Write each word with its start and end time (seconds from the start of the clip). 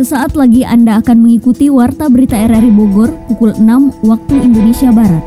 Sesaat 0.00 0.32
lagi 0.32 0.64
Anda 0.64 0.96
akan 1.04 1.28
mengikuti 1.28 1.68
Warta 1.68 2.08
Berita 2.08 2.32
RRI 2.32 2.72
Bogor 2.72 3.12
pukul 3.28 3.52
6 3.52 4.00
waktu 4.08 4.48
Indonesia 4.48 4.88
Barat. 4.88 5.20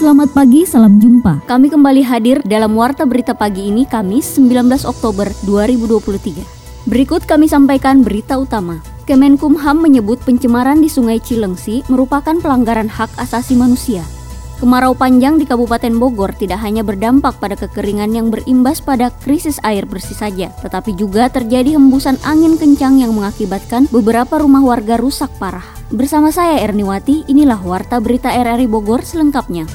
Selamat 0.00 0.32
pagi, 0.32 0.64
salam 0.64 0.96
jumpa. 0.96 1.44
Kami 1.44 1.68
kembali 1.68 2.00
hadir 2.08 2.40
dalam 2.48 2.72
Warta 2.72 3.04
Berita 3.04 3.36
pagi 3.36 3.68
ini 3.68 3.84
Kamis 3.84 4.40
19 4.40 4.88
Oktober 4.88 5.28
2023. 5.44 6.88
Berikut 6.88 7.28
kami 7.28 7.52
sampaikan 7.52 8.00
berita 8.00 8.40
utama. 8.40 8.80
Kemenkumham 9.04 9.84
menyebut 9.84 10.24
pencemaran 10.24 10.80
di 10.80 10.88
Sungai 10.88 11.20
Cilengsi 11.20 11.84
merupakan 11.92 12.40
pelanggaran 12.40 12.88
hak 12.88 13.12
asasi 13.20 13.52
manusia. 13.60 14.15
Kemarau 14.56 14.96
panjang 14.96 15.36
di 15.36 15.44
Kabupaten 15.44 16.00
Bogor 16.00 16.32
tidak 16.32 16.64
hanya 16.64 16.80
berdampak 16.80 17.36
pada 17.36 17.60
kekeringan 17.60 18.16
yang 18.16 18.32
berimbas 18.32 18.80
pada 18.80 19.12
krisis 19.12 19.60
air 19.60 19.84
bersih 19.84 20.16
saja, 20.16 20.48
tetapi 20.64 20.96
juga 20.96 21.28
terjadi 21.28 21.76
hembusan 21.76 22.16
angin 22.24 22.56
kencang 22.56 22.96
yang 23.04 23.12
mengakibatkan 23.12 23.84
beberapa 23.92 24.40
rumah 24.40 24.64
warga 24.64 24.96
rusak 24.96 25.28
parah. 25.36 25.64
Bersama 25.92 26.32
saya 26.32 26.64
Erniwati, 26.64 27.28
inilah 27.28 27.60
Warta 27.60 28.00
Berita 28.00 28.32
RRI 28.32 28.64
Bogor 28.64 29.04
selengkapnya. 29.04 29.68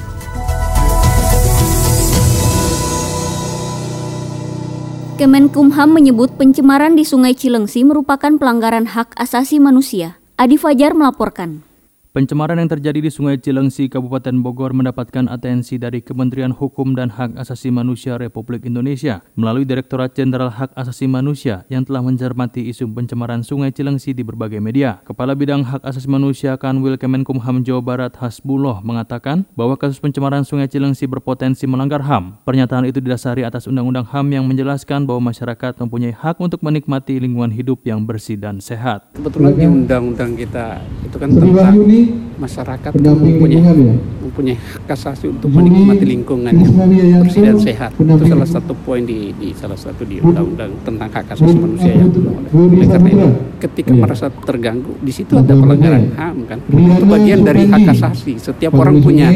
Kemenkumham 5.14 5.94
menyebut 5.94 6.34
pencemaran 6.34 6.98
di 6.98 7.06
Sungai 7.06 7.38
Cilengsi 7.38 7.86
merupakan 7.86 8.34
pelanggaran 8.34 8.90
hak 8.90 9.14
asasi 9.14 9.62
manusia. 9.62 10.18
Adi 10.34 10.58
Fajar 10.58 10.98
melaporkan. 10.98 11.71
Pencemaran 12.12 12.60
yang 12.60 12.68
terjadi 12.68 13.00
di 13.00 13.08
Sungai 13.08 13.40
Cilengsi, 13.40 13.88
Kabupaten 13.88 14.44
Bogor 14.44 14.76
mendapatkan 14.76 15.32
atensi 15.32 15.80
dari 15.80 16.04
Kementerian 16.04 16.52
Hukum 16.52 16.92
dan 16.92 17.08
Hak 17.08 17.40
Asasi 17.40 17.72
Manusia 17.72 18.20
Republik 18.20 18.68
Indonesia 18.68 19.24
melalui 19.32 19.64
Direktorat 19.64 20.12
Jenderal 20.12 20.52
Hak 20.52 20.76
Asasi 20.76 21.08
Manusia 21.08 21.64
yang 21.72 21.88
telah 21.88 22.04
mencermati 22.04 22.68
isu 22.68 22.84
pencemaran 22.92 23.40
Sungai 23.40 23.72
Cilengsi 23.72 24.12
di 24.12 24.20
berbagai 24.20 24.60
media. 24.60 25.00
Kepala 25.08 25.32
Bidang 25.32 25.64
Hak 25.64 25.88
Asasi 25.88 26.04
Manusia 26.04 26.60
Kanwil 26.60 27.00
Kemenkumham 27.00 27.64
Jawa 27.64 27.80
Barat 27.80 28.12
Hasbullah 28.20 28.84
mengatakan 28.84 29.48
bahwa 29.56 29.80
kasus 29.80 29.96
pencemaran 29.96 30.44
Sungai 30.44 30.68
Cilengsi 30.68 31.08
berpotensi 31.08 31.64
melanggar 31.64 32.04
HAM. 32.04 32.44
Pernyataan 32.44 32.92
itu 32.92 33.00
didasari 33.00 33.40
atas 33.40 33.64
Undang-Undang 33.64 34.12
HAM 34.12 34.28
yang 34.36 34.44
menjelaskan 34.44 35.08
bahwa 35.08 35.32
masyarakat 35.32 35.80
mempunyai 35.80 36.12
hak 36.12 36.36
untuk 36.44 36.60
menikmati 36.60 37.16
lingkungan 37.16 37.56
hidup 37.56 37.80
yang 37.88 38.04
bersih 38.04 38.36
dan 38.36 38.60
sehat. 38.60 39.08
Kebetulan 39.16 39.56
di 39.56 39.64
undang-undang 39.64 40.36
kita 40.36 40.76
itu 41.08 41.16
kan 41.16 41.32
tentang 41.32 42.01
masyarakat 42.38 42.90
mempunyai 42.96 43.62
ya? 43.62 43.94
mempunyai 44.22 44.56
hak 44.56 44.88
asasi 44.96 45.28
untuk 45.28 45.52
menikmati 45.52 46.04
lingkungan 46.08 46.52
yang 46.56 47.20
bersih 47.20 47.42
dan 47.44 47.58
sehat. 47.60 47.90
Itu 47.94 48.24
salah 48.24 48.48
satu 48.48 48.72
poin 48.82 49.04
di, 49.04 49.36
di 49.36 49.52
salah 49.52 49.76
satu 49.76 50.02
di 50.08 50.18
undang-undang 50.24 50.72
tentang 50.82 51.08
hak 51.12 51.36
asasi 51.36 51.56
manusia 51.58 51.92
yang 51.92 52.10
oleh 52.52 52.86
karena 52.88 53.08
itu 53.12 53.28
ketika 53.60 53.92
iya. 53.92 54.00
merasa 54.00 54.26
terganggu 54.32 54.92
di 55.00 55.12
situ 55.12 55.32
ada 55.36 55.52
pelanggaran 55.52 56.04
HAM 56.16 56.36
kan. 56.48 56.58
Itu 56.68 57.04
bagian 57.06 57.40
dari 57.44 57.62
hak 57.68 57.84
asasi. 57.92 58.40
Setiap 58.40 58.72
orang 58.74 59.04
punya 59.04 59.28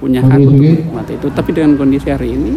punya 0.00 0.24
hak 0.24 0.40
untuk 0.40 0.56
menikmati 0.56 1.12
itu. 1.20 1.28
Tapi 1.28 1.50
dengan 1.52 1.76
kondisi 1.76 2.08
hari 2.08 2.32
ini 2.32 2.56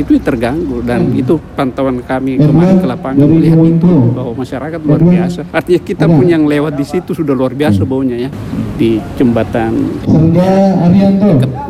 itu 0.00 0.16
terganggu 0.16 0.80
dan 0.80 1.12
itu 1.12 1.36
pantauan 1.52 2.00
kami 2.00 2.40
kemarin 2.40 2.80
ke 2.80 2.86
lapangan 2.88 3.28
melihat 3.28 3.60
itu 3.60 3.92
bahwa 4.16 4.32
masyarakat 4.32 4.80
luar 4.80 5.00
biasa. 5.04 5.40
Artinya 5.52 5.80
kita 5.84 6.04
pun 6.08 6.24
yang 6.24 6.48
lewat 6.48 6.72
di 6.80 6.88
situ 6.88 7.12
sudah 7.12 7.36
luar 7.36 7.52
biasa 7.52 7.84
baunya 7.84 8.16
ya 8.16 8.30
di 8.80 8.96
jembatan. 9.20 10.00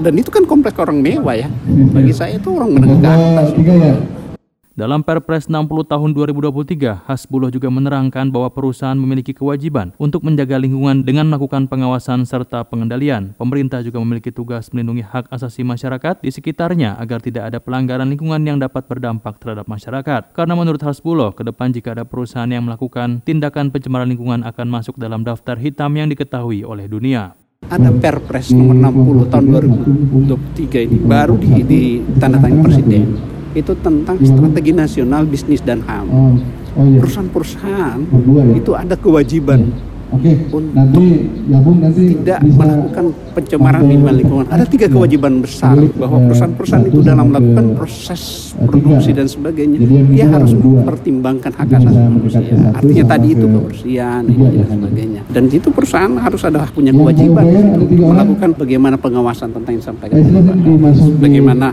Dan 0.01 0.15
itu 0.15 0.31
kan 0.31 0.47
kompleks 0.47 0.79
orang 0.79 1.03
mewah 1.03 1.35
ya. 1.35 1.51
Bagi 1.91 2.15
saya 2.15 2.39
itu 2.39 2.55
orang 2.55 2.71
menengah 2.79 3.11
atas. 3.11 3.51
Dalam 4.81 5.05
Perpres 5.05 5.45
60 5.45 5.69
tahun 5.85 6.17
2023, 6.17 7.05
Hasbullah 7.05 7.53
juga 7.53 7.69
menerangkan 7.69 8.33
bahwa 8.33 8.49
perusahaan 8.49 8.97
memiliki 8.97 9.37
kewajiban 9.37 9.93
untuk 10.01 10.25
menjaga 10.25 10.57
lingkungan 10.57 11.05
dengan 11.05 11.29
melakukan 11.29 11.69
pengawasan 11.69 12.25
serta 12.25 12.65
pengendalian. 12.65 13.37
Pemerintah 13.37 13.85
juga 13.85 14.01
memiliki 14.01 14.33
tugas 14.33 14.73
melindungi 14.73 15.05
hak 15.05 15.29
asasi 15.29 15.69
masyarakat 15.69 16.25
di 16.25 16.33
sekitarnya 16.33 16.97
agar 16.97 17.21
tidak 17.21 17.53
ada 17.53 17.61
pelanggaran 17.61 18.09
lingkungan 18.09 18.41
yang 18.41 18.57
dapat 18.57 18.89
berdampak 18.89 19.37
terhadap 19.37 19.69
masyarakat. 19.69 20.33
Karena 20.33 20.57
menurut 20.57 20.81
Hasbullah, 20.81 21.37
ke 21.37 21.45
depan 21.45 21.77
jika 21.77 21.93
ada 21.93 22.09
perusahaan 22.09 22.49
yang 22.49 22.65
melakukan 22.65 23.21
tindakan 23.21 23.69
pencemaran 23.69 24.09
lingkungan 24.09 24.41
akan 24.49 24.65
masuk 24.65 24.97
dalam 24.97 25.29
daftar 25.29 25.61
hitam 25.61 25.93
yang 25.93 26.09
diketahui 26.09 26.65
oleh 26.65 26.89
dunia 26.89 27.37
ada 27.69 27.93
Perpres 27.93 28.51
nomor 28.51 28.75
60 29.29 29.31
tahun 29.31 29.45
2023 30.17 30.89
ini 30.91 30.99
baru 31.05 31.37
ditandatangani 31.39 32.65
Presiden 32.65 33.30
itu 33.55 33.73
tentang 33.83 34.17
strategi 34.23 34.71
nasional 34.71 35.27
bisnis 35.27 35.61
dan 35.63 35.83
HAM. 35.83 36.07
Oh, 36.09 36.35
oh 36.79 36.85
iya. 36.87 36.99
Perusahaan-perusahaan 37.03 37.99
ya? 38.07 38.55
itu 38.55 38.71
ada 38.79 38.95
kewajiban 38.95 39.71
iya. 39.71 39.90
Oke, 40.11 40.33
untuk 40.51 40.75
nanti 40.75 41.31
Yabung 41.47 41.79
nanti 41.79 42.19
tidak 42.19 42.43
bisa 42.43 42.59
melakukan 42.59 43.05
pencemaran 43.31 43.83
lingkungan 43.87 44.15
lingkungan. 44.19 44.47
Ada 44.51 44.65
tiga 44.67 44.87
kewajiban 44.91 45.39
besar 45.39 45.79
bahwa 45.79 46.19
eh, 46.19 46.25
perusahaan-perusahaan 46.27 46.85
itu 46.91 46.99
dalam 47.07 47.25
melakukan 47.31 47.67
proses 47.79 48.53
produksi 48.59 49.11
dan 49.15 49.31
sebagainya, 49.31 49.79
dia 50.11 50.27
harus 50.27 50.51
mempertimbangkan 50.59 51.53
hak 51.55 51.69
asasi 51.79 52.01
manusia. 52.11 52.43
Artinya 52.75 53.05
tadi 53.07 53.29
itu 53.39 53.47
kebersihan 53.47 54.23
dan 54.27 54.67
sebagainya. 54.67 55.23
Dan 55.31 55.45
itu 55.47 55.69
perusahaan 55.71 56.15
harus 56.19 56.43
ada 56.43 56.67
punya 56.75 56.91
kewajiban 56.91 57.45
untuk 57.79 57.89
melakukan 57.95 58.51
bagaimana 58.59 58.97
pengawasan 58.99 59.55
tentang 59.55 59.79
yang 59.79 59.83
disampaikan, 59.83 60.19
bagaimana 61.23 61.71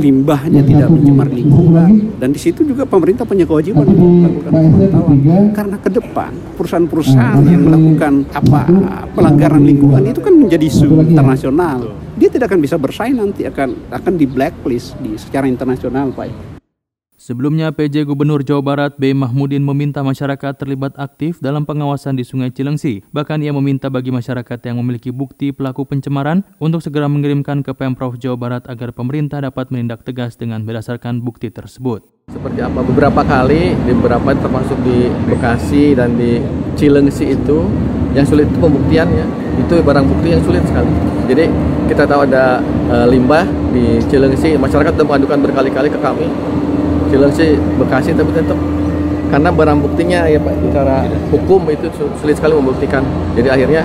limbahnya 0.00 0.64
tidak 0.64 0.88
mencemar 0.88 1.28
lingkungan. 1.28 1.90
Dan 2.16 2.32
di 2.32 2.40
situ 2.40 2.64
juga 2.64 2.88
pemerintah 2.88 3.28
punya 3.28 3.44
kewajiban 3.44 3.84
untuk 3.84 4.00
melakukan 4.00 4.50
pemantauan. 4.56 5.16
Karena 5.52 5.76
ke 5.76 5.90
depan 5.92 6.32
perusahaan-perusahaan 6.56 7.44
yang 7.44 7.65
melakukan 7.66 8.22
apa 8.30 8.70
pelanggaran 9.12 9.62
lingkungan 9.66 10.06
itu 10.06 10.22
kan 10.22 10.34
menjadi 10.34 10.64
isu 10.70 11.02
internasional. 11.02 11.90
Dia 12.16 12.32
tidak 12.32 12.54
akan 12.54 12.60
bisa 12.62 12.78
bersaing 12.78 13.18
nanti 13.18 13.44
akan 13.44 13.92
akan 13.92 14.12
di 14.16 14.24
blacklist 14.24 14.96
di 15.02 15.18
secara 15.18 15.50
internasional, 15.50 16.14
Pak. 16.14 16.55
Sebelumnya, 17.26 17.74
PJ 17.74 18.06
Gubernur 18.06 18.46
Jawa 18.46 18.62
Barat 18.62 19.02
B. 19.02 19.10
Mahmudin 19.10 19.58
meminta 19.58 19.98
masyarakat 20.06 20.62
terlibat 20.62 20.94
aktif 20.94 21.42
dalam 21.42 21.66
pengawasan 21.66 22.14
di 22.14 22.22
Sungai 22.22 22.54
Cilengsi. 22.54 23.02
Bahkan 23.10 23.42
ia 23.42 23.50
meminta 23.50 23.90
bagi 23.90 24.14
masyarakat 24.14 24.54
yang 24.62 24.78
memiliki 24.78 25.10
bukti 25.10 25.50
pelaku 25.50 25.82
pencemaran 25.90 26.46
untuk 26.62 26.86
segera 26.86 27.10
mengirimkan 27.10 27.66
ke 27.66 27.74
Pemprov 27.74 28.14
Jawa 28.22 28.38
Barat 28.38 28.70
agar 28.70 28.94
pemerintah 28.94 29.42
dapat 29.42 29.74
menindak 29.74 30.06
tegas 30.06 30.38
dengan 30.38 30.62
berdasarkan 30.62 31.18
bukti 31.18 31.50
tersebut. 31.50 32.06
Seperti 32.30 32.62
apa 32.62 32.86
beberapa 32.86 33.26
kali 33.26 33.74
di 33.74 33.90
beberapa 33.90 34.30
termasuk 34.30 34.78
di 34.86 35.10
Bekasi 35.26 35.98
dan 35.98 36.14
di 36.14 36.38
Cilengsi 36.78 37.34
itu 37.34 37.66
yang 38.14 38.22
sulit 38.22 38.46
itu 38.46 38.58
pembuktiannya 38.62 39.26
itu 39.66 39.82
barang 39.82 40.06
bukti 40.06 40.30
yang 40.30 40.46
sulit 40.46 40.62
sekali. 40.62 40.94
Jadi 41.26 41.50
kita 41.90 42.06
tahu 42.06 42.22
ada 42.22 42.62
e, 42.86 42.96
limbah 43.10 43.42
di 43.74 43.98
Cilengsi, 44.06 44.54
masyarakat 44.54 44.94
sudah 44.94 45.06
mengadukan 45.10 45.42
berkali-kali 45.42 45.90
ke 45.90 45.98
kami 45.98 46.30
Cilengsi 47.10 47.56
Bekasi 47.78 48.10
tapi 48.14 48.30
tetap 48.34 48.58
karena 49.26 49.50
barang 49.50 49.78
buktinya 49.82 50.30
ya 50.30 50.38
Pak 50.38 50.54
secara 50.62 51.02
hukum 51.34 51.66
itu 51.66 51.90
sulit 52.22 52.38
sekali 52.38 52.54
membuktikan. 52.54 53.02
Jadi 53.34 53.48
akhirnya 53.50 53.82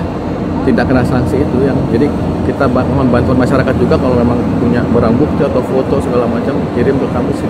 tidak 0.62 0.84
kena 0.88 1.02
sanksi 1.02 1.42
itu 1.42 1.58
yang 1.66 1.78
jadi 1.90 2.06
kita 2.46 2.66
mohon 2.70 3.10
bantuan 3.10 3.38
masyarakat 3.38 3.74
juga 3.78 3.94
kalau 3.98 4.18
memang 4.18 4.38
punya 4.58 4.82
barang 4.82 5.14
bukti 5.18 5.42
atau 5.42 5.62
foto 5.62 5.98
segala 6.02 6.26
macam 6.26 6.58
kirim 6.74 6.96
ke 6.98 7.06
kami 7.10 7.32
sih 7.34 7.48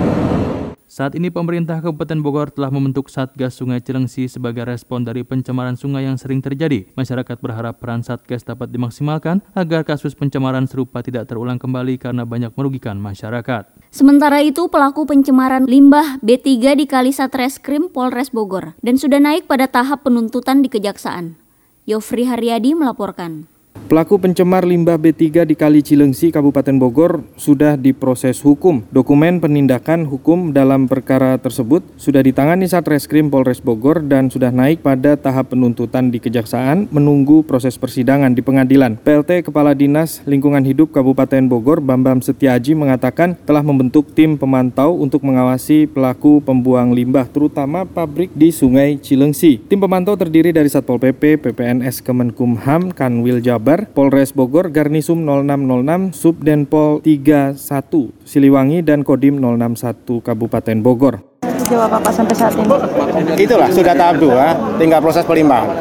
saat 0.93 1.17
ini 1.17 1.33
pemerintah 1.33 1.81
Kabupaten 1.81 2.21
Bogor 2.21 2.53
telah 2.53 2.69
membentuk 2.69 3.09
Satgas 3.09 3.57
Sungai 3.57 3.81
Cilengsi 3.81 4.29
sebagai 4.29 4.69
respon 4.69 5.09
dari 5.09 5.25
pencemaran 5.25 5.73
sungai 5.73 6.05
yang 6.05 6.21
sering 6.21 6.45
terjadi. 6.45 6.85
Masyarakat 6.93 7.41
berharap 7.41 7.81
peran 7.81 8.05
Satgas 8.05 8.45
dapat 8.45 8.69
dimaksimalkan 8.69 9.41
agar 9.57 9.89
kasus 9.89 10.13
pencemaran 10.13 10.69
serupa 10.69 11.01
tidak 11.01 11.33
terulang 11.33 11.57
kembali 11.57 11.97
karena 11.97 12.29
banyak 12.29 12.53
merugikan 12.61 13.01
masyarakat. 13.01 13.73
Sementara 13.89 14.45
itu, 14.45 14.69
pelaku 14.69 15.09
pencemaran 15.09 15.65
limbah 15.65 16.21
B3 16.21 16.77
di 16.77 16.85
Kali 16.85 17.09
Satreskrim 17.09 17.89
Polres 17.89 18.29
Bogor 18.29 18.77
dan 18.85 19.01
sudah 19.01 19.17
naik 19.17 19.49
pada 19.49 19.73
tahap 19.73 20.05
penuntutan 20.05 20.61
di 20.61 20.69
Kejaksaan. 20.69 21.42
Yofri 21.83 22.31
Haryadi 22.31 22.79
melaporkan. 22.79 23.52
Pelaku 23.93 24.17
pencemar 24.17 24.65
limbah 24.65 24.97
B3 24.97 25.45
di 25.45 25.53
Kali 25.53 25.85
Cilengsi, 25.85 26.33
Kabupaten 26.33 26.81
Bogor 26.81 27.29
sudah 27.37 27.77
diproses 27.77 28.41
hukum. 28.41 28.81
Dokumen 28.89 29.37
penindakan 29.37 30.09
hukum 30.09 30.57
dalam 30.57 30.89
perkara 30.89 31.37
tersebut 31.37 31.85
sudah 32.01 32.25
ditangani 32.25 32.65
Satreskrim 32.65 33.29
Polres 33.29 33.61
Bogor 33.61 34.01
dan 34.01 34.33
sudah 34.33 34.49
naik 34.49 34.81
pada 34.81 35.21
tahap 35.21 35.53
penuntutan 35.53 36.09
di 36.09 36.25
Kejaksaan 36.25 36.89
menunggu 36.89 37.45
proses 37.45 37.77
persidangan 37.77 38.33
di 38.33 38.41
pengadilan. 38.41 38.97
PLT 38.97 39.53
Kepala 39.53 39.77
Dinas 39.77 40.25
Lingkungan 40.25 40.65
Hidup 40.65 40.89
Kabupaten 40.97 41.45
Bogor 41.45 41.85
Bambam 41.85 42.25
Setiaji 42.25 42.73
mengatakan 42.73 43.37
telah 43.45 43.61
membentuk 43.61 44.09
tim 44.17 44.41
pemantau 44.41 44.97
untuk 44.97 45.21
mengawasi 45.21 45.85
pelaku 45.85 46.41
pembuang 46.41 46.97
limbah 46.97 47.29
terutama 47.29 47.85
pabrik 47.85 48.33
di 48.33 48.57
Sungai 48.57 48.97
Cilengsi. 49.05 49.61
Tim 49.69 49.85
pemantau 49.85 50.17
terdiri 50.17 50.49
dari 50.49 50.73
Satpol 50.73 50.97
PP, 50.97 51.45
PPNS 51.45 52.01
Kemenkumham, 52.01 52.89
Kanwil 52.97 53.45
Jabar, 53.45 53.62
Bandar, 53.63 53.87
Polres 53.95 54.35
Bogor, 54.35 54.75
Garnisum 54.75 55.23
0606, 55.23 56.19
Subdenpol 56.19 56.99
31, 56.99 58.11
Siliwangi, 58.27 58.83
dan 58.83 59.07
Kodim 59.07 59.39
061 59.39 60.19
Kabupaten 60.19 60.83
Bogor. 60.83 61.23
Jawab 61.71 62.03
apa 62.03 62.11
sampai 62.11 62.35
saat 62.35 62.59
ini? 62.59 62.67
Itulah 63.39 63.71
sudah 63.71 63.95
tahap 63.95 64.19
dua, 64.19 64.59
tinggal 64.83 64.99
proses 64.99 65.23
pelimpahan. 65.23 65.79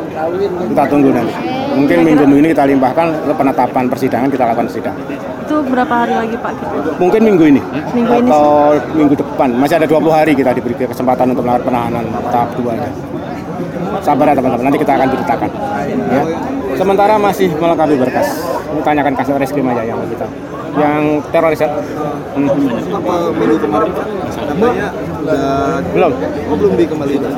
Kita 0.70 0.84
tunggu 0.94 1.10
nanti. 1.10 1.34
Mungkin 1.74 1.98
minggu 2.06 2.38
ini 2.38 2.48
kita 2.54 2.70
limpahkan, 2.70 3.26
lalu 3.26 3.34
penetapan 3.34 3.84
persidangan 3.90 4.30
kita 4.30 4.44
lakukan 4.46 4.70
sidang. 4.70 4.98
Itu 5.42 5.66
berapa 5.66 6.06
hari 6.06 6.14
lagi 6.22 6.38
Pak? 6.38 6.54
Mungkin 7.02 7.22
minggu 7.26 7.44
ini 7.50 7.62
Minggu 7.98 8.14
ini 8.14 8.30
atau 8.30 8.78
minggu 8.94 9.14
depan. 9.18 9.58
Masih 9.58 9.82
ada 9.82 9.90
20 9.90 10.06
hari 10.14 10.38
kita 10.38 10.54
diberi 10.54 10.78
kesempatan 10.86 11.34
untuk 11.34 11.50
melakukan 11.50 11.74
penahanan 11.74 12.06
tahap 12.30 12.54
dua. 12.62 12.78
Sabar 14.06 14.30
ya 14.30 14.38
teman-teman, 14.38 14.70
nanti 14.70 14.78
kita 14.78 14.94
akan 14.94 15.08
ceritakan. 15.18 15.50
Ya. 16.14 16.24
Sementara 16.82 17.14
masih 17.22 17.54
melengkapi 17.62 17.94
berkas. 17.94 18.28
Ini 18.74 18.82
tanyakan 18.82 19.14
kasih 19.14 19.38
reskrim 19.38 19.70
aja 19.70 19.86
yang 19.86 20.02
kita 20.10 20.26
yang 20.80 21.20
teroris 21.30 21.60
ya. 21.60 21.70
Hmm. 22.32 22.48
minggu 23.36 23.58
kemarin 23.60 23.92
katanya 23.92 24.88
udah 25.20 25.84
Belum. 25.92 26.12
oh, 26.48 26.56
belum 26.56 26.74
dikembalikan 26.80 27.32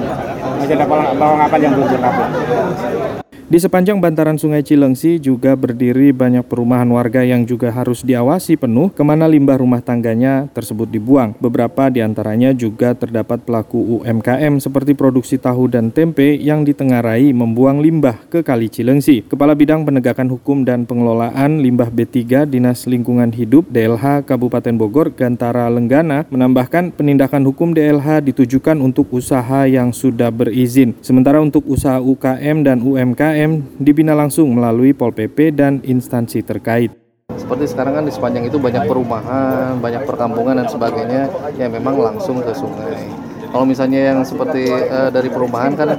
Masih 0.62 0.76
ada 0.78 0.86
pelengkapan 1.18 1.60
yang 1.60 1.74
belum 1.74 1.88
dilengkapi. 1.90 3.23
Di 3.44 3.60
sepanjang 3.60 4.00
bantaran 4.00 4.40
Sungai 4.40 4.64
Cilengsi 4.64 5.20
juga 5.20 5.60
berdiri 5.60 6.16
banyak 6.16 6.48
perumahan 6.48 6.88
warga 6.88 7.28
yang 7.28 7.44
juga 7.44 7.76
harus 7.76 8.00
diawasi 8.00 8.56
penuh 8.56 8.88
ke 8.88 9.04
mana 9.04 9.28
limbah 9.28 9.60
rumah 9.60 9.84
tangganya 9.84 10.48
tersebut 10.56 10.88
dibuang. 10.88 11.36
Beberapa 11.44 11.92
di 11.92 12.00
antaranya 12.00 12.56
juga 12.56 12.96
terdapat 12.96 13.44
pelaku 13.44 14.00
UMKM 14.00 14.64
seperti 14.64 14.96
produksi 14.96 15.36
tahu 15.36 15.68
dan 15.68 15.92
tempe 15.92 16.40
yang 16.40 16.64
ditengarai 16.64 17.36
membuang 17.36 17.84
limbah 17.84 18.16
ke 18.32 18.48
Kali 18.48 18.72
Cilengsi. 18.72 19.28
Kepala 19.28 19.60
Bidang 19.60 19.84
Penegakan 19.84 20.32
Hukum 20.32 20.64
dan 20.64 20.88
Pengelolaan 20.88 21.60
Limbah 21.60 21.92
B3 21.92 22.48
Dinas 22.48 22.88
Lingkungan 22.88 23.36
Hidup 23.36 23.68
DLH 23.68 24.24
Kabupaten 24.24 24.80
Bogor 24.80 25.12
Gantara 25.12 25.68
Lenggana 25.68 26.24
menambahkan 26.32 26.96
penindakan 26.96 27.44
hukum 27.44 27.76
DLH 27.76 28.24
ditujukan 28.24 28.80
untuk 28.80 29.12
usaha 29.12 29.68
yang 29.68 29.92
sudah 29.92 30.32
berizin. 30.32 30.96
Sementara 31.04 31.44
untuk 31.44 31.68
usaha 31.68 32.00
UKM 32.00 32.64
dan 32.64 32.80
UMKM 32.80 33.33
dibina 33.82 34.14
langsung 34.14 34.54
melalui 34.54 34.94
Pol 34.94 35.12
PP 35.12 35.54
dan 35.54 35.82
instansi 35.84 36.46
terkait. 36.46 36.94
Seperti 37.34 37.66
sekarang 37.74 37.98
kan 37.98 38.04
di 38.06 38.14
sepanjang 38.14 38.46
itu 38.46 38.62
banyak 38.62 38.86
perumahan, 38.86 39.80
banyak 39.82 40.06
perkampungan 40.06 40.60
dan 40.60 40.68
sebagainya 40.70 41.32
yang 41.58 41.74
memang 41.74 41.98
langsung 41.98 42.40
ke 42.44 42.54
sungai. 42.54 43.10
Kalau 43.54 43.70
misalnya 43.70 44.10
yang 44.10 44.20
seperti 44.26 44.66
eh, 44.66 45.10
dari 45.14 45.30
perumahan 45.30 45.78
kan 45.78 45.94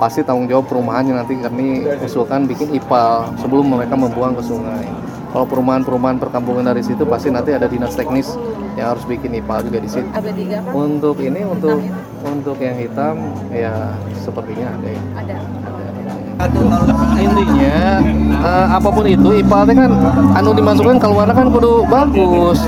pasti 0.00 0.24
tanggung 0.24 0.48
jawab 0.48 0.64
perumahannya 0.72 1.12
nanti 1.20 1.36
kami 1.36 1.84
usulkan 2.00 2.48
bikin 2.48 2.72
IPAL 2.80 3.36
sebelum 3.44 3.76
mereka 3.76 3.92
membuang 3.92 4.32
ke 4.32 4.42
sungai. 4.44 4.88
Kalau 5.28 5.44
perumahan-perumahan 5.44 6.16
perkampungan 6.16 6.64
dari 6.64 6.80
situ 6.80 7.04
pasti 7.04 7.28
nanti 7.28 7.52
ada 7.52 7.68
dinas 7.68 7.92
teknis 7.92 8.32
yang 8.80 8.96
harus 8.96 9.04
bikin 9.04 9.36
IPAL 9.36 9.68
juga 9.68 9.78
di 9.84 9.90
situ. 9.92 10.08
Untuk 10.72 11.20
ini 11.20 11.44
untuk 11.44 11.82
untuk 12.24 12.56
yang 12.56 12.80
hitam 12.80 13.20
ya 13.52 13.92
sepertinya 14.16 14.72
ada 14.80 14.88
ya. 14.88 15.02
Ada. 15.20 15.36
Intinya 17.14 17.80
eh, 18.44 18.66
apa 18.68 18.88
pun 18.92 19.04
itu 19.08 19.28
IPAL 19.40 19.62
teh 19.64 19.76
kan 19.76 19.90
anu 20.36 20.50
dimasukkan 20.52 20.96
keluar 21.00 21.28
kan 21.32 21.46
kudu 21.48 21.88
bagus. 21.88 22.60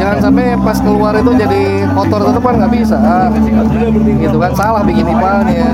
Jangan 0.00 0.16
sampai 0.22 0.56
pas 0.62 0.78
keluar 0.80 1.12
itu 1.18 1.30
jadi 1.34 1.90
kotor 1.92 2.20
tetep 2.30 2.42
kan 2.42 2.54
nggak 2.60 2.72
bisa. 2.72 2.98
Gitu 4.20 4.36
kan 4.38 4.52
salah 4.54 4.82
bikin 4.86 5.06
IPALnya. 5.10 5.68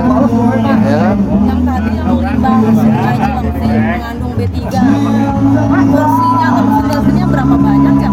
Ya 0.86 1.04
yang 1.16 1.60
tadi 1.62 1.90
yang 1.94 2.08
dibahas 2.16 2.78
mengandung 3.56 4.32
B3 4.36 4.56
porsinya 5.86 6.46
atau 6.46 6.62
persentasenya 6.66 7.24
berapa 7.28 7.54
banyak 7.56 7.94
ya? 8.00 8.10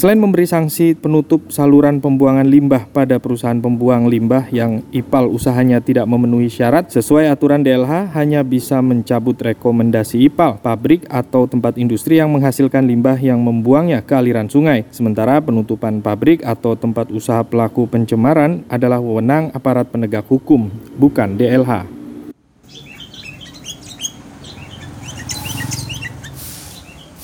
Selain 0.00 0.16
memberi 0.16 0.48
sanksi 0.48 0.96
penutup 0.96 1.52
saluran 1.52 2.00
pembuangan 2.00 2.48
limbah 2.48 2.88
pada 2.88 3.20
perusahaan 3.20 3.60
pembuang 3.60 4.08
limbah 4.08 4.48
yang 4.48 4.80
IPAL 4.96 5.28
usahanya 5.28 5.76
tidak 5.84 6.08
memenuhi 6.08 6.48
syarat 6.48 6.88
sesuai 6.88 7.28
aturan 7.28 7.60
DLH 7.60 8.16
hanya 8.16 8.40
bisa 8.40 8.80
mencabut 8.80 9.36
rekomendasi 9.36 10.24
IPAL, 10.32 10.64
pabrik 10.64 11.04
atau 11.04 11.44
tempat 11.44 11.76
industri 11.76 12.16
yang 12.16 12.32
menghasilkan 12.32 12.88
limbah 12.88 13.20
yang 13.20 13.44
membuangnya 13.44 14.00
ke 14.00 14.16
aliran 14.16 14.48
sungai. 14.48 14.88
Sementara 14.88 15.36
penutupan 15.44 16.00
pabrik 16.00 16.48
atau 16.48 16.80
tempat 16.80 17.12
usaha 17.12 17.44
pelaku 17.44 17.84
pencemaran 17.84 18.64
adalah 18.72 19.04
wewenang 19.04 19.52
aparat 19.52 19.84
penegak 19.92 20.24
hukum, 20.32 20.72
bukan 20.96 21.36
DLH. 21.36 21.84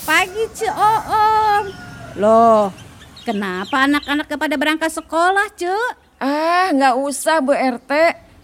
Pagi 0.05 0.45
Ce 0.53 0.69
Oom. 0.69 1.86
Loh, 2.17 2.73
kenapa 3.29 3.85
anak-anak 3.85 4.25
kepada 4.25 4.57
berangkat 4.57 4.89
sekolah 4.89 5.53
Ce? 5.53 5.69
Ah, 6.17 6.73
nggak 6.73 6.97
usah 6.97 7.45
Bu 7.45 7.53
RT. 7.53 7.93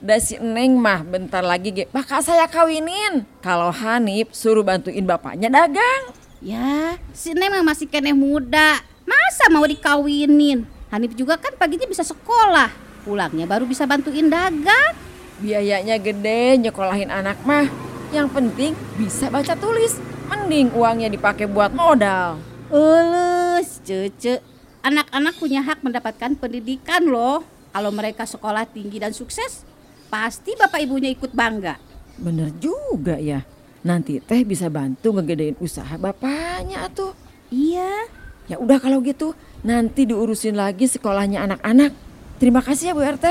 Dah 0.05 0.21
si 0.21 0.37
Neng 0.37 0.77
mah 0.77 1.01
bentar 1.01 1.41
lagi 1.41 1.73
ge 1.73 1.89
bakal 1.89 2.21
saya 2.21 2.45
kawinin. 2.53 3.25
Kalau 3.41 3.73
Hanif 3.73 4.29
suruh 4.37 4.61
bantuin 4.61 5.09
bapaknya 5.09 5.49
dagang. 5.49 6.13
Ya, 6.45 7.01
si 7.17 7.33
Neng 7.33 7.49
mah 7.49 7.65
masih 7.65 7.89
keneh 7.89 8.13
muda. 8.13 8.77
Masa 9.09 9.49
mau 9.49 9.65
dikawinin? 9.65 10.69
Hanif 10.93 11.17
juga 11.17 11.41
kan 11.41 11.57
paginya 11.57 11.89
bisa 11.89 12.05
sekolah. 12.05 12.69
Pulangnya 13.09 13.49
baru 13.49 13.65
bisa 13.65 13.89
bantuin 13.89 14.29
dagang. 14.29 14.93
Biayanya 15.41 15.97
gede 15.97 16.61
nyekolahin 16.61 17.09
anak 17.09 17.41
mah. 17.49 17.73
Yang 18.13 18.37
penting 18.37 18.73
bisa 19.01 19.33
baca 19.33 19.57
tulis. 19.57 19.97
Mending 20.29 20.77
uangnya 20.77 21.09
dipakai 21.09 21.49
buat 21.49 21.73
modal. 21.73 22.52
Ulus, 22.73 23.85
cece. 23.85 24.41
Anak-anak 24.81 25.37
punya 25.37 25.61
hak 25.61 25.85
mendapatkan 25.85 26.33
pendidikan 26.41 27.05
loh. 27.05 27.45
Kalau 27.69 27.93
mereka 27.93 28.25
sekolah 28.25 28.65
tinggi 28.65 28.97
dan 28.97 29.13
sukses, 29.13 29.69
pasti 30.09 30.57
bapak 30.57 30.81
ibunya 30.81 31.13
ikut 31.13 31.37
bangga. 31.37 31.77
Bener 32.17 32.49
juga 32.57 33.21
ya. 33.21 33.45
Nanti 33.85 34.25
teh 34.25 34.41
bisa 34.49 34.73
bantu 34.73 35.13
ngegedein 35.13 35.61
usaha 35.61 36.01
bapaknya 36.01 36.89
tuh. 36.97 37.13
Iya. 37.53 38.09
Ya 38.49 38.57
udah 38.57 38.81
kalau 38.81 39.05
gitu, 39.05 39.37
nanti 39.61 40.09
diurusin 40.09 40.57
lagi 40.57 40.89
sekolahnya 40.89 41.45
anak-anak. 41.45 41.93
Terima 42.41 42.65
kasih 42.65 42.91
ya 42.91 42.97
Bu 42.97 43.05
RT. 43.05 43.27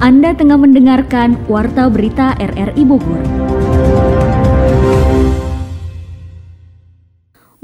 Anda 0.00 0.32
tengah 0.32 0.56
mendengarkan 0.56 1.36
Warta 1.44 1.92
Berita 1.92 2.32
RRI 2.40 2.82
Bogor. 2.88 3.24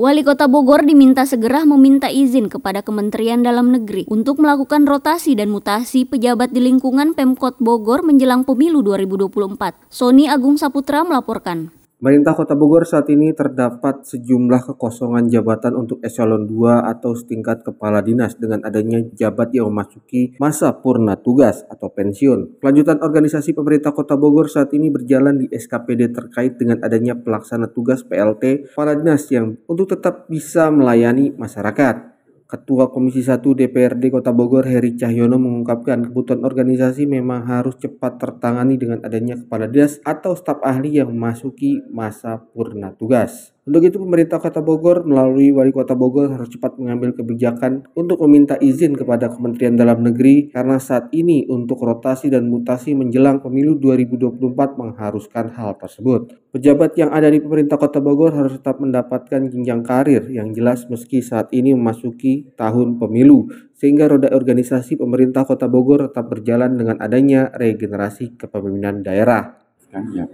Wali 0.02 0.26
Kota 0.26 0.50
Bogor 0.50 0.82
diminta 0.82 1.22
segera 1.22 1.62
meminta 1.62 2.10
izin 2.10 2.50
kepada 2.50 2.82
Kementerian 2.82 3.46
Dalam 3.46 3.70
Negeri 3.70 4.02
untuk 4.10 4.42
melakukan 4.42 4.82
rotasi 4.82 5.38
dan 5.38 5.54
mutasi 5.54 6.02
pejabat 6.02 6.50
di 6.50 6.58
lingkungan 6.58 7.14
Pemkot 7.14 7.62
Bogor 7.62 8.02
menjelang 8.02 8.42
pemilu 8.42 8.82
2024. 8.82 9.78
Sony 9.86 10.26
Agung 10.26 10.58
Saputra 10.58 11.06
melaporkan. 11.06 11.70
Pemerintah 12.02 12.34
Kota 12.34 12.58
Bogor 12.58 12.82
saat 12.82 13.06
ini 13.14 13.30
terdapat 13.30 14.02
sejumlah 14.02 14.74
kekosongan 14.74 15.30
jabatan 15.30 15.78
untuk 15.78 16.02
eselon 16.02 16.50
2 16.50 16.82
atau 16.82 17.14
setingkat 17.14 17.62
kepala 17.62 18.02
dinas 18.02 18.34
dengan 18.34 18.58
adanya 18.66 19.06
jabat 19.14 19.54
yang 19.54 19.70
memasuki 19.70 20.34
masa 20.42 20.74
purna 20.82 21.14
tugas 21.14 21.62
atau 21.70 21.94
pensiun. 21.94 22.58
Kelanjutan 22.58 23.06
organisasi 23.06 23.54
pemerintah 23.54 23.94
Kota 23.94 24.18
Bogor 24.18 24.50
saat 24.50 24.74
ini 24.74 24.90
berjalan 24.90 25.38
di 25.38 25.46
SKPD 25.46 26.10
terkait 26.10 26.58
dengan 26.58 26.82
adanya 26.82 27.14
pelaksana 27.14 27.70
tugas 27.70 28.02
PLT 28.02 28.74
kepala 28.74 28.98
dinas 28.98 29.22
yang 29.30 29.54
untuk 29.70 29.94
tetap 29.94 30.26
bisa 30.26 30.74
melayani 30.74 31.30
masyarakat. 31.38 32.11
Ketua 32.52 32.92
Komisi 32.92 33.24
1 33.24 33.40
DPRD 33.40 34.12
Kota 34.12 34.28
Bogor 34.28 34.68
Heri 34.68 34.92
Cahyono 34.92 35.40
mengungkapkan 35.40 36.04
kebutuhan 36.04 36.44
organisasi 36.44 37.08
memang 37.08 37.48
harus 37.48 37.80
cepat 37.80 38.20
tertangani 38.20 38.76
dengan 38.76 39.00
adanya 39.00 39.40
kepala 39.40 39.72
dinas 39.72 40.04
atau 40.04 40.36
staf 40.36 40.60
ahli 40.60 41.00
yang 41.00 41.08
memasuki 41.08 41.80
masa 41.88 42.44
purna 42.52 42.92
tugas. 42.92 43.56
Untuk 43.62 43.86
itu 43.86 43.94
pemerintah 43.94 44.42
Kota 44.42 44.58
Bogor 44.58 45.06
melalui 45.06 45.54
Wali 45.54 45.70
Kota 45.70 45.94
Bogor 45.94 46.34
harus 46.34 46.50
cepat 46.50 46.82
mengambil 46.82 47.14
kebijakan 47.14 47.86
untuk 47.94 48.18
meminta 48.26 48.58
izin 48.58 48.98
kepada 48.98 49.30
Kementerian 49.30 49.78
Dalam 49.78 50.02
Negeri 50.02 50.50
karena 50.50 50.82
saat 50.82 51.14
ini 51.14 51.46
untuk 51.46 51.78
rotasi 51.86 52.26
dan 52.26 52.50
mutasi 52.50 52.90
menjelang 52.98 53.38
pemilu 53.38 53.78
2024 53.78 54.34
mengharuskan 54.82 55.54
hal 55.54 55.78
tersebut. 55.78 56.34
Pejabat 56.50 56.98
yang 56.98 57.14
ada 57.14 57.30
di 57.30 57.38
pemerintah 57.38 57.78
Kota 57.78 58.02
Bogor 58.02 58.34
harus 58.34 58.58
tetap 58.58 58.82
mendapatkan 58.82 59.46
jenjang 59.46 59.86
karir 59.86 60.26
yang 60.26 60.50
jelas 60.50 60.90
meski 60.90 61.22
saat 61.22 61.54
ini 61.54 61.70
memasuki 61.70 62.50
tahun 62.58 62.98
pemilu 62.98 63.46
sehingga 63.78 64.10
roda 64.10 64.34
organisasi 64.34 64.98
pemerintah 64.98 65.46
Kota 65.46 65.70
Bogor 65.70 66.10
tetap 66.10 66.34
berjalan 66.34 66.74
dengan 66.74 66.98
adanya 66.98 67.54
regenerasi 67.54 68.34
kepemimpinan 68.34 69.06
daerah. 69.06 69.54
Kan 69.86 70.10
yang 70.10 70.26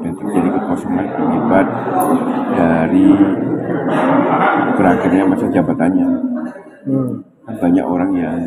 yang 0.00 0.14
terjadi 0.16 0.48
kekosongan 0.56 1.06
akibat 1.10 1.66
dari 2.56 3.08
berakhirnya 4.76 5.24
masa 5.28 5.46
jabatannya. 5.52 6.08
Hmm. 6.88 7.12
Banyak 7.50 7.86
orang 7.86 8.10
yang 8.14 8.40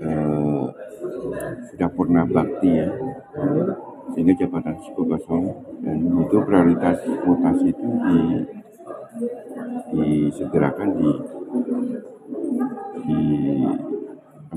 eh, 0.00 0.64
sudah 1.72 1.88
purna 1.92 2.24
bakti 2.24 2.80
ya 2.80 2.88
sehingga 4.16 4.32
jabatan 4.38 4.72
tersebut 4.80 5.04
kosong 5.12 5.44
dan 5.84 5.98
itu 6.00 6.36
prioritas 6.40 6.98
mutasi 7.26 7.68
itu 7.68 7.88
di 8.00 8.20
disegerakan 9.92 10.88
di 10.96 11.10
di 13.04 13.20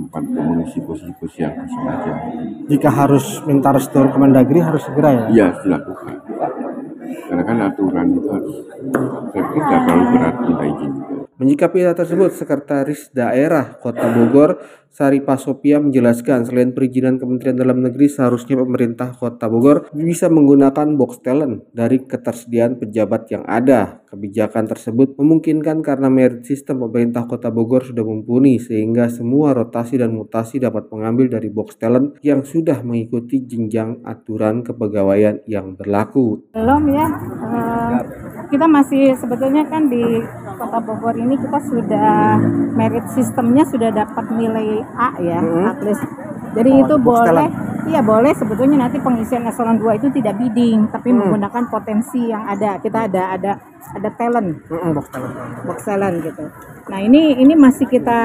tempat 0.10 0.26
mengisi 0.26 0.82
posisi-posisi 0.82 1.46
yang 1.46 1.54
kosong 1.54 1.86
aja. 1.86 2.14
Jika 2.66 2.90
harus 2.90 3.46
minta 3.46 3.70
restu 3.70 4.02
Kemendagri 4.10 4.58
harus 4.58 4.82
segera 4.82 5.14
ya? 5.14 5.24
Iya, 5.30 5.48
dilakukan. 5.62 6.14
Karena 7.30 7.44
kan 7.46 7.58
aturan 7.62 8.18
itu 8.18 8.26
harus 8.26 8.58
tidak 9.30 9.80
terlalu 9.86 10.06
berat 10.18 10.36
minta 10.42 10.66
izin. 10.66 10.92
Menyikapi 11.40 11.86
hal 11.86 11.96
tersebut, 11.96 12.36
Sekretaris 12.36 13.14
Daerah 13.16 13.78
Kota 13.80 14.12
Bogor, 14.12 14.60
Sari 14.90 15.22
Pasopia 15.24 15.80
menjelaskan 15.80 16.44
selain 16.44 16.76
perizinan 16.76 17.16
Kementerian 17.16 17.56
Dalam 17.56 17.80
Negeri 17.80 18.10
seharusnya 18.12 18.60
pemerintah 18.60 19.16
Kota 19.16 19.46
Bogor 19.48 19.88
bisa 19.94 20.28
menggunakan 20.28 20.98
box 20.98 21.22
talent 21.24 21.70
dari 21.72 22.02
ketersediaan 22.04 22.82
pejabat 22.82 23.30
yang 23.32 23.46
ada. 23.48 24.04
Kebijakan 24.10 24.66
tersebut 24.66 25.14
memungkinkan 25.22 25.86
karena 25.86 26.10
merit 26.10 26.42
sistem 26.42 26.82
pemerintah 26.82 27.30
Kota 27.30 27.54
Bogor 27.54 27.86
sudah 27.86 28.02
mumpuni 28.02 28.58
sehingga 28.58 29.06
semua 29.06 29.54
rotasi 29.54 30.02
dan 30.02 30.18
mutasi 30.18 30.58
dapat 30.58 30.90
mengambil 30.90 31.38
dari 31.38 31.54
box 31.54 31.78
talent 31.78 32.18
yang 32.26 32.42
sudah 32.42 32.82
mengikuti 32.82 33.46
jenjang 33.46 34.02
aturan 34.02 34.66
kepegawaian 34.66 35.46
yang 35.46 35.78
berlaku. 35.78 36.42
Belum 36.58 36.90
ya, 36.90 37.06
uh, 37.46 38.02
kita 38.50 38.66
masih 38.66 39.14
sebetulnya 39.14 39.62
kan 39.70 39.86
di 39.94 40.02
Kota 40.58 40.82
Bogor 40.82 41.14
ini 41.14 41.38
kita 41.38 41.60
sudah 41.70 42.42
merit 42.74 43.06
sistemnya 43.14 43.62
sudah 43.70 43.94
dapat 43.94 44.26
nilai 44.34 44.82
A 44.98 45.22
ya, 45.22 45.38
hmm. 45.38 45.70
at 45.70 45.80
least. 45.86 46.29
Jadi 46.60 46.72
itu 46.76 46.96
boleh, 47.00 47.48
iya 47.88 48.04
boleh. 48.04 48.36
Sebetulnya 48.36 48.84
nanti 48.84 49.00
pengisian 49.00 49.48
eselon 49.48 49.80
2 49.80 49.96
itu 49.96 50.08
tidak 50.20 50.36
bidding, 50.36 50.92
tapi 50.92 51.16
hmm. 51.16 51.18
menggunakan 51.24 51.64
potensi 51.72 52.28
yang 52.28 52.44
ada. 52.44 52.76
Kita 52.84 53.08
ada 53.08 53.24
ada 53.40 53.52
ada 53.96 54.10
talent, 54.20 54.60
hmm, 54.68 54.92
box 54.92 55.08
talent, 55.08 55.36
box 55.64 55.78
talent 55.88 56.16
gitu. 56.20 56.44
Nah 56.92 57.00
ini 57.00 57.40
ini 57.40 57.56
masih 57.56 57.88
kita 57.88 58.22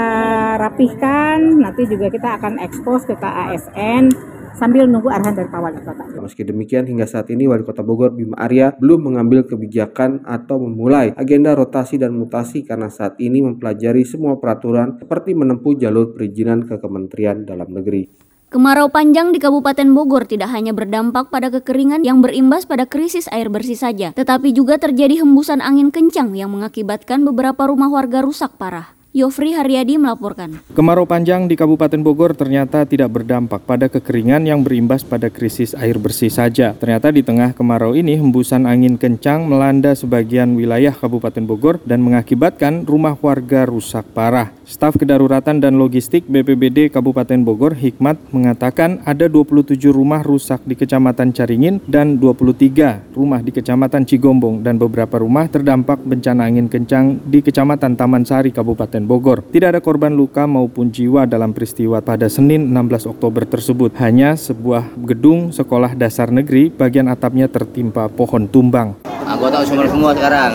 rapihkan, 0.58 1.62
nanti 1.62 1.86
juga 1.86 2.10
kita 2.10 2.42
akan 2.42 2.58
ekspos 2.58 3.06
ke 3.06 3.14
KASN 3.14 4.33
sambil 4.54 4.86
nunggu 4.86 5.10
arahan 5.10 5.34
dari 5.34 5.48
Pak 5.50 5.60
Wali 5.60 5.80
Kota. 5.82 6.02
Meski 6.22 6.42
demikian, 6.46 6.86
hingga 6.86 7.04
saat 7.04 7.28
ini 7.30 7.44
Wali 7.46 7.66
Kota 7.66 7.82
Bogor 7.82 8.14
Bima 8.14 8.38
Arya 8.38 8.72
belum 8.78 9.12
mengambil 9.12 9.44
kebijakan 9.44 10.24
atau 10.24 10.62
memulai 10.62 11.12
agenda 11.18 11.52
rotasi 11.52 11.98
dan 11.98 12.14
mutasi 12.14 12.62
karena 12.64 12.88
saat 12.88 13.18
ini 13.18 13.42
mempelajari 13.42 14.06
semua 14.06 14.38
peraturan 14.38 14.96
seperti 14.98 15.34
menempuh 15.34 15.76
jalur 15.76 16.14
perizinan 16.14 16.64
ke 16.64 16.78
Kementerian 16.78 17.42
Dalam 17.42 17.70
Negeri. 17.74 18.24
Kemarau 18.54 18.86
panjang 18.86 19.34
di 19.34 19.42
Kabupaten 19.42 19.90
Bogor 19.90 20.30
tidak 20.30 20.54
hanya 20.54 20.70
berdampak 20.70 21.26
pada 21.26 21.50
kekeringan 21.50 22.06
yang 22.06 22.22
berimbas 22.22 22.70
pada 22.70 22.86
krisis 22.86 23.26
air 23.34 23.50
bersih 23.50 23.74
saja, 23.74 24.14
tetapi 24.14 24.54
juga 24.54 24.78
terjadi 24.78 25.26
hembusan 25.26 25.58
angin 25.58 25.90
kencang 25.90 26.38
yang 26.38 26.54
mengakibatkan 26.54 27.26
beberapa 27.26 27.66
rumah 27.66 27.90
warga 27.90 28.22
rusak 28.22 28.54
parah. 28.54 28.93
Yofri 29.14 29.54
Haryadi 29.54 29.94
melaporkan. 29.94 30.58
Kemarau 30.74 31.06
panjang 31.06 31.46
di 31.46 31.54
Kabupaten 31.54 32.02
Bogor 32.02 32.34
ternyata 32.34 32.82
tidak 32.82 33.14
berdampak 33.14 33.62
pada 33.62 33.86
kekeringan 33.86 34.42
yang 34.42 34.66
berimbas 34.66 35.06
pada 35.06 35.30
krisis 35.30 35.70
air 35.78 36.02
bersih 36.02 36.34
saja. 36.34 36.74
Ternyata 36.74 37.14
di 37.14 37.22
tengah 37.22 37.54
kemarau 37.54 37.94
ini 37.94 38.18
hembusan 38.18 38.66
angin 38.66 38.98
kencang 38.98 39.46
melanda 39.46 39.94
sebagian 39.94 40.58
wilayah 40.58 40.90
Kabupaten 40.90 41.46
Bogor 41.46 41.78
dan 41.86 42.02
mengakibatkan 42.02 42.82
rumah 42.82 43.14
warga 43.14 43.70
rusak 43.70 44.02
parah. 44.10 44.50
Staf 44.64 44.96
Kedaruratan 44.96 45.60
dan 45.60 45.76
Logistik 45.76 46.24
BPBD 46.24 46.88
Kabupaten 46.88 47.36
Bogor 47.44 47.76
Hikmat 47.76 48.16
mengatakan 48.32 49.04
ada 49.04 49.28
27 49.28 49.76
rumah 49.92 50.24
rusak 50.24 50.64
di 50.64 50.72
Kecamatan 50.72 51.36
Caringin 51.36 51.84
dan 51.84 52.16
23 52.16 53.12
rumah 53.12 53.44
di 53.44 53.52
Kecamatan 53.52 54.08
Cigombong 54.08 54.64
dan 54.64 54.80
beberapa 54.80 55.20
rumah 55.20 55.52
terdampak 55.52 56.00
bencana 56.00 56.48
angin 56.48 56.72
kencang 56.72 57.20
di 57.28 57.44
Kecamatan 57.44 57.92
Taman 57.92 58.24
Sari 58.24 58.56
Kabupaten 58.56 59.04
Bogor. 59.04 59.44
Tidak 59.52 59.68
ada 59.68 59.84
korban 59.84 60.16
luka 60.16 60.48
maupun 60.48 60.88
jiwa 60.88 61.28
dalam 61.28 61.52
peristiwa 61.52 62.00
pada 62.00 62.32
Senin 62.32 62.72
16 62.72 63.04
Oktober 63.04 63.44
tersebut. 63.44 63.92
Hanya 64.00 64.32
sebuah 64.32 64.96
gedung 65.04 65.52
sekolah 65.52 65.92
dasar 65.92 66.32
negeri 66.32 66.72
bagian 66.72 67.12
atapnya 67.12 67.52
tertimpa 67.52 68.08
pohon 68.08 68.48
tumbang. 68.48 69.03
Anggota 69.24 69.64
sumber 69.64 69.86
semua 69.88 70.10
sekarang. 70.12 70.50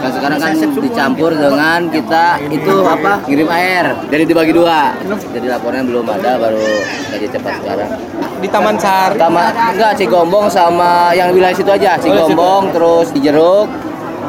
Dan 0.00 0.10
sekarang 0.12 0.38
kan 0.38 0.52
dicampur 0.56 1.30
dengan 1.32 1.80
kita 1.88 2.24
itu 2.52 2.74
apa? 2.84 3.12
Ngirim 3.24 3.48
air. 3.48 3.84
Jadi 4.12 4.22
dibagi 4.28 4.52
dua. 4.52 4.94
Jadi 5.04 5.46
laporannya 5.48 5.84
belum 5.88 6.06
ada 6.06 6.36
baru 6.36 6.66
gaji 7.12 7.26
cepat 7.32 7.52
sekarang. 7.64 7.90
Di 8.40 8.48
Taman 8.48 8.76
Sari. 8.76 9.16
Taman 9.16 9.52
enggak 9.76 9.92
Cigombong 9.96 10.46
sama 10.52 11.12
yang 11.16 11.32
wilayah 11.32 11.56
situ 11.56 11.70
aja. 11.72 11.96
Cigombong 11.96 12.72
terus 12.72 13.12
di 13.12 13.20
Jeruk 13.24 13.68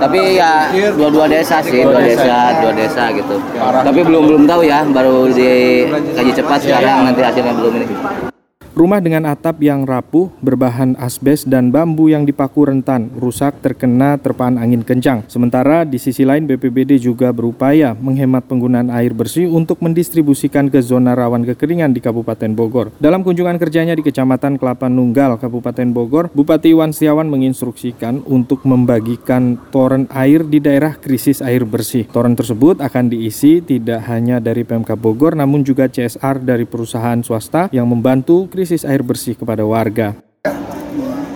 tapi 0.01 0.41
ya 0.41 0.73
dua-dua 0.97 1.29
desa 1.29 1.61
sih 1.61 1.85
dua 1.85 2.01
desa 2.01 2.57
dua 2.57 2.73
desa 2.73 3.13
gitu 3.13 3.37
tapi 3.85 4.01
belum 4.01 4.33
belum 4.33 4.43
tahu 4.49 4.65
ya 4.65 4.81
baru 4.89 5.29
dikaji 5.29 6.31
cepat 6.33 6.57
sekarang 6.65 7.05
nanti 7.05 7.21
hasilnya 7.21 7.53
belum 7.53 7.71
ini 7.77 8.30
Rumah 8.71 9.03
dengan 9.03 9.27
atap 9.27 9.59
yang 9.59 9.83
rapuh, 9.83 10.31
berbahan 10.39 10.95
asbes 10.95 11.43
dan 11.43 11.75
bambu 11.75 12.07
yang 12.07 12.23
dipaku 12.23 12.71
rentan, 12.71 13.11
rusak 13.19 13.59
terkena 13.59 14.15
terpaan 14.15 14.55
angin 14.55 14.79
kencang. 14.79 15.27
Sementara 15.27 15.83
di 15.83 15.99
sisi 15.99 16.23
lain 16.23 16.47
BPBD 16.47 16.95
juga 16.95 17.35
berupaya 17.35 17.91
menghemat 17.99 18.47
penggunaan 18.47 18.87
air 18.87 19.11
bersih 19.11 19.51
untuk 19.51 19.83
mendistribusikan 19.83 20.71
ke 20.71 20.79
zona 20.79 21.11
rawan 21.11 21.43
kekeringan 21.43 21.91
di 21.91 21.99
Kabupaten 21.99 22.55
Bogor. 22.55 22.95
Dalam 22.95 23.27
kunjungan 23.27 23.59
kerjanya 23.59 23.91
di 23.91 24.07
Kecamatan 24.07 24.55
Kelapa 24.55 24.87
Nunggal, 24.87 25.35
Kabupaten 25.35 25.91
Bogor, 25.91 26.31
Bupati 26.31 26.71
Iwan 26.71 26.95
Setiawan 26.95 27.27
menginstruksikan 27.27 28.23
untuk 28.23 28.63
membagikan 28.63 29.59
toren 29.75 30.07
air 30.15 30.47
di 30.47 30.63
daerah 30.63 30.95
krisis 30.95 31.43
air 31.43 31.67
bersih. 31.67 32.07
Toren 32.07 32.39
tersebut 32.39 32.79
akan 32.79 33.11
diisi 33.11 33.59
tidak 33.59 34.07
hanya 34.07 34.39
dari 34.39 34.63
Pemkab 34.63 34.95
Bogor 34.95 35.35
namun 35.35 35.67
juga 35.67 35.91
CSR 35.91 36.39
dari 36.39 36.63
perusahaan 36.63 37.19
swasta 37.19 37.67
yang 37.75 37.91
membantu 37.91 38.47
air 38.85 39.01
bersih 39.01 39.33
kepada 39.33 39.65
warga. 39.65 40.17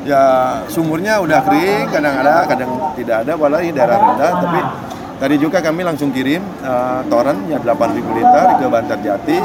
Ya 0.06 0.24
sumurnya 0.70 1.18
udah 1.18 1.42
kering, 1.42 1.90
kadang 1.90 2.16
ada, 2.22 2.46
kadang 2.46 2.72
tidak 2.94 3.26
ada, 3.26 3.34
walau 3.34 3.58
ini 3.58 3.74
daerah 3.74 3.98
rendah, 3.98 4.32
tapi 4.38 4.60
tadi 5.18 5.36
juga 5.42 5.58
kami 5.66 5.82
langsung 5.82 6.14
kirim 6.14 6.46
uh, 6.62 7.02
toren 7.10 7.50
yang 7.50 7.66
8.000 7.66 8.06
liter 8.14 8.48
ke 8.62 8.66
Bantar 8.70 9.00
Jati 9.02 9.40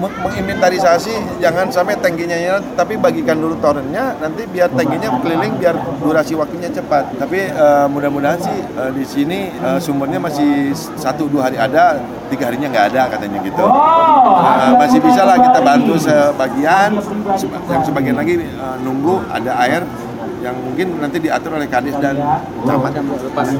menginventarisasi 0.00 1.42
jangan 1.42 1.68
sampai 1.68 1.98
tangkinya 2.00 2.38
ya, 2.38 2.56
tapi 2.74 2.96
bagikan 2.96 3.38
dulu 3.38 3.56
torennya 3.60 4.16
nanti 4.18 4.48
biar 4.48 4.72
tangkinya 4.72 5.20
keliling 5.20 5.58
biar 5.60 5.76
durasi 6.00 6.32
waktunya 6.32 6.72
cepat 6.72 7.12
tapi 7.20 7.52
uh, 7.52 7.86
mudah-mudahan 7.90 8.40
sih 8.40 8.58
uh, 8.76 8.90
di 8.90 9.04
sini 9.04 9.52
uh, 9.60 9.76
sumbernya 9.76 10.18
masih 10.18 10.72
satu 10.96 11.28
dua 11.28 11.50
hari 11.50 11.60
ada 11.60 12.00
tiga 12.32 12.48
harinya 12.48 12.72
nggak 12.72 12.86
ada 12.94 13.02
katanya 13.12 13.38
gitu 13.44 13.64
uh, 13.64 14.72
masih 14.80 14.98
bisa 15.04 15.22
lah 15.28 15.36
kita 15.36 15.60
bantu 15.60 15.94
sebagian 16.00 16.90
yang 17.68 17.82
sebagian 17.84 18.16
lagi 18.16 18.34
uh, 18.56 18.76
nunggu 18.80 19.20
ada 19.28 19.52
air 19.60 19.82
yang 20.42 20.58
mungkin 20.58 20.98
nanti 20.98 21.22
diatur 21.22 21.54
oleh 21.54 21.70
kadis 21.70 21.94
dan 22.02 22.18
camat. 22.66 22.98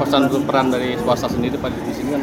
Pesan 0.03 0.27
peran 0.43 0.67
dari 0.67 0.99
swasta 0.99 1.31
sendiri 1.31 1.55
pada 1.55 1.79
di 1.79 1.93
sini 1.95 2.19
kan 2.19 2.21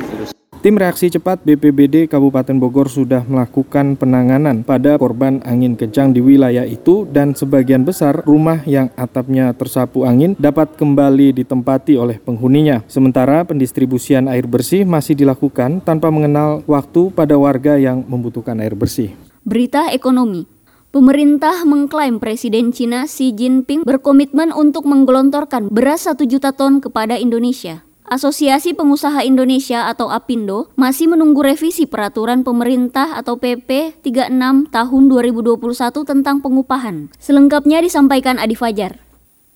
Tim 0.61 0.77
reaksi 0.77 1.09
cepat 1.09 1.41
BPBD 1.41 2.05
Kabupaten 2.05 2.53
Bogor 2.61 2.93
sudah 2.93 3.25
melakukan 3.25 3.97
penanganan 3.97 4.61
pada 4.61 5.01
korban 5.01 5.41
angin 5.41 5.73
kencang 5.73 6.13
di 6.13 6.21
wilayah 6.21 6.69
itu 6.69 7.09
dan 7.09 7.33
sebagian 7.33 7.81
besar 7.81 8.21
rumah 8.29 8.61
yang 8.69 8.93
atapnya 8.93 9.57
tersapu 9.57 10.05
angin 10.05 10.37
dapat 10.37 10.77
kembali 10.77 11.33
ditempati 11.41 11.97
oleh 11.97 12.21
penghuninya. 12.21 12.85
Sementara 12.93 13.41
pendistribusian 13.49 14.29
air 14.29 14.45
bersih 14.45 14.85
masih 14.85 15.17
dilakukan 15.17 15.81
tanpa 15.81 16.13
mengenal 16.13 16.61
waktu 16.69 17.09
pada 17.09 17.41
warga 17.41 17.81
yang 17.81 18.05
membutuhkan 18.05 18.61
air 18.61 18.77
bersih. 18.77 19.17
Berita 19.41 19.89
ekonomi 19.89 20.45
Pemerintah 20.93 21.65
mengklaim 21.65 22.21
Presiden 22.21 22.77
Cina 22.77 23.09
Xi 23.09 23.33
Jinping 23.33 23.89
berkomitmen 23.89 24.53
untuk 24.53 24.85
menggelontorkan 24.85 25.73
beras 25.73 26.05
1 26.05 26.21
juta 26.29 26.53
ton 26.53 26.85
kepada 26.85 27.17
Indonesia. 27.17 27.81
Asosiasi 28.11 28.75
Pengusaha 28.75 29.23
Indonesia 29.23 29.87
atau 29.87 30.11
APindo 30.11 30.67
masih 30.75 31.07
menunggu 31.07 31.47
revisi 31.47 31.87
peraturan 31.87 32.43
pemerintah 32.43 33.15
atau 33.15 33.39
PP 33.39 34.03
36 34.03 34.67
tahun 34.67 35.03
2021 35.07 35.63
tentang 36.03 36.43
pengupahan. 36.43 37.07
Selengkapnya 37.23 37.79
disampaikan 37.79 38.43
Adi 38.43 38.59
Fajar. 38.59 39.10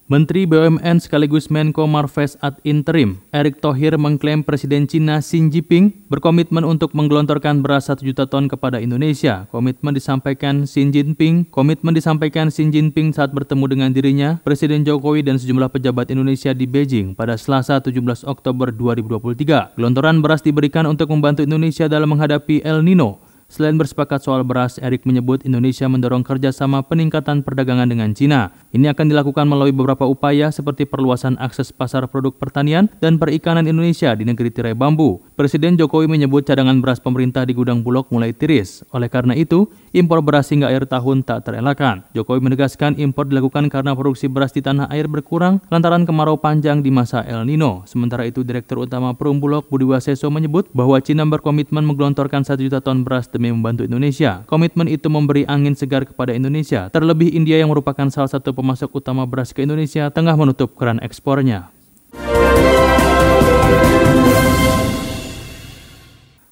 Menteri 0.04 0.44
BUMN 0.44 1.00
sekaligus 1.00 1.48
Menko 1.48 1.88
Marves 1.88 2.36
ad 2.44 2.60
interim, 2.60 3.24
Erick 3.32 3.64
Thohir 3.64 3.96
mengklaim 3.96 4.44
Presiden 4.44 4.84
Cina 4.84 5.24
Xi 5.24 5.48
Jinping 5.48 6.04
berkomitmen 6.12 6.60
untuk 6.60 6.92
menggelontorkan 6.92 7.64
beras 7.64 7.88
1 7.88 8.04
juta 8.04 8.28
ton 8.28 8.44
kepada 8.44 8.84
Indonesia. 8.84 9.48
Komitmen 9.48 9.96
disampaikan 9.96 10.68
Xi 10.68 10.92
Jinping, 10.92 11.48
komitmen 11.48 11.96
disampaikan 11.96 12.52
Xi 12.52 12.68
Jinping 12.68 13.16
saat 13.16 13.32
bertemu 13.32 13.64
dengan 13.64 13.90
dirinya, 13.96 14.36
Presiden 14.44 14.84
Jokowi 14.84 15.24
dan 15.24 15.40
sejumlah 15.40 15.72
pejabat 15.72 16.12
Indonesia 16.12 16.52
di 16.52 16.68
Beijing 16.68 17.16
pada 17.16 17.40
Selasa 17.40 17.80
17 17.80 18.28
Oktober 18.28 18.76
2023. 18.76 19.72
Gelontoran 19.80 20.20
beras 20.20 20.44
diberikan 20.44 20.84
untuk 20.84 21.08
membantu 21.16 21.48
Indonesia 21.48 21.88
dalam 21.88 22.12
menghadapi 22.12 22.60
El 22.60 22.84
Nino 22.84 23.24
Selain 23.46 23.76
bersepakat 23.76 24.24
soal 24.24 24.40
beras, 24.40 24.80
Erik 24.80 25.04
menyebut 25.04 25.44
Indonesia 25.44 25.84
mendorong 25.84 26.24
kerjasama 26.24 26.80
peningkatan 26.80 27.44
perdagangan 27.44 27.84
dengan 27.84 28.16
Cina. 28.16 28.50
Ini 28.72 28.96
akan 28.96 29.12
dilakukan 29.12 29.44
melalui 29.44 29.70
beberapa 29.70 30.08
upaya 30.08 30.48
seperti 30.48 30.88
perluasan 30.88 31.36
akses 31.36 31.68
pasar 31.68 32.08
produk 32.08 32.32
pertanian 32.32 32.88
dan 33.04 33.20
perikanan 33.20 33.68
Indonesia 33.68 34.16
di 34.16 34.24
negeri 34.24 34.48
tirai 34.48 34.72
bambu. 34.72 35.20
Presiden 35.36 35.76
Jokowi 35.76 36.08
menyebut 36.08 36.48
cadangan 36.48 36.80
beras 36.80 36.98
pemerintah 36.98 37.44
di 37.44 37.52
gudang 37.52 37.84
Bulog 37.84 38.08
mulai 38.08 38.32
tiris. 38.32 38.80
Oleh 38.96 39.12
karena 39.12 39.36
itu, 39.36 39.68
impor 39.92 40.24
beras 40.24 40.48
hingga 40.48 40.72
akhir 40.72 40.88
tahun 40.88 41.26
tak 41.26 41.50
terelakkan. 41.50 42.08
Jokowi 42.16 42.40
menegaskan 42.40 42.96
impor 42.96 43.28
dilakukan 43.28 43.68
karena 43.68 43.92
produksi 43.92 44.26
beras 44.26 44.56
di 44.56 44.64
tanah 44.64 44.88
air 44.88 45.04
berkurang 45.04 45.60
lantaran 45.68 46.08
kemarau 46.08 46.40
panjang 46.40 46.80
di 46.80 46.88
masa 46.88 47.20
El 47.28 47.44
Nino. 47.44 47.84
Sementara 47.84 48.24
itu, 48.24 48.40
Direktur 48.40 48.88
Utama 48.88 49.12
Perum 49.12 49.36
Bulog 49.36 49.68
Budi 49.68 49.84
Waseso 49.84 50.32
menyebut 50.32 50.72
bahwa 50.72 50.96
Cina 51.04 51.28
berkomitmen 51.28 51.84
menggelontorkan 51.84 52.46
1 52.46 52.56
juta 52.62 52.80
ton 52.80 53.02
beras 53.02 53.28
demi 53.34 53.50
membantu 53.50 53.82
Indonesia. 53.82 54.46
Komitmen 54.46 54.86
itu 54.86 55.10
memberi 55.10 55.42
angin 55.50 55.74
segar 55.74 56.06
kepada 56.06 56.30
Indonesia. 56.30 56.86
Terlebih 56.94 57.34
India 57.34 57.58
yang 57.58 57.74
merupakan 57.74 58.06
salah 58.14 58.30
satu 58.30 58.54
pemasok 58.54 58.94
utama 58.94 59.26
beras 59.26 59.50
ke 59.50 59.66
Indonesia 59.66 60.06
tengah 60.14 60.38
menutup 60.38 60.78
keran 60.78 61.02
ekspornya. 61.02 61.74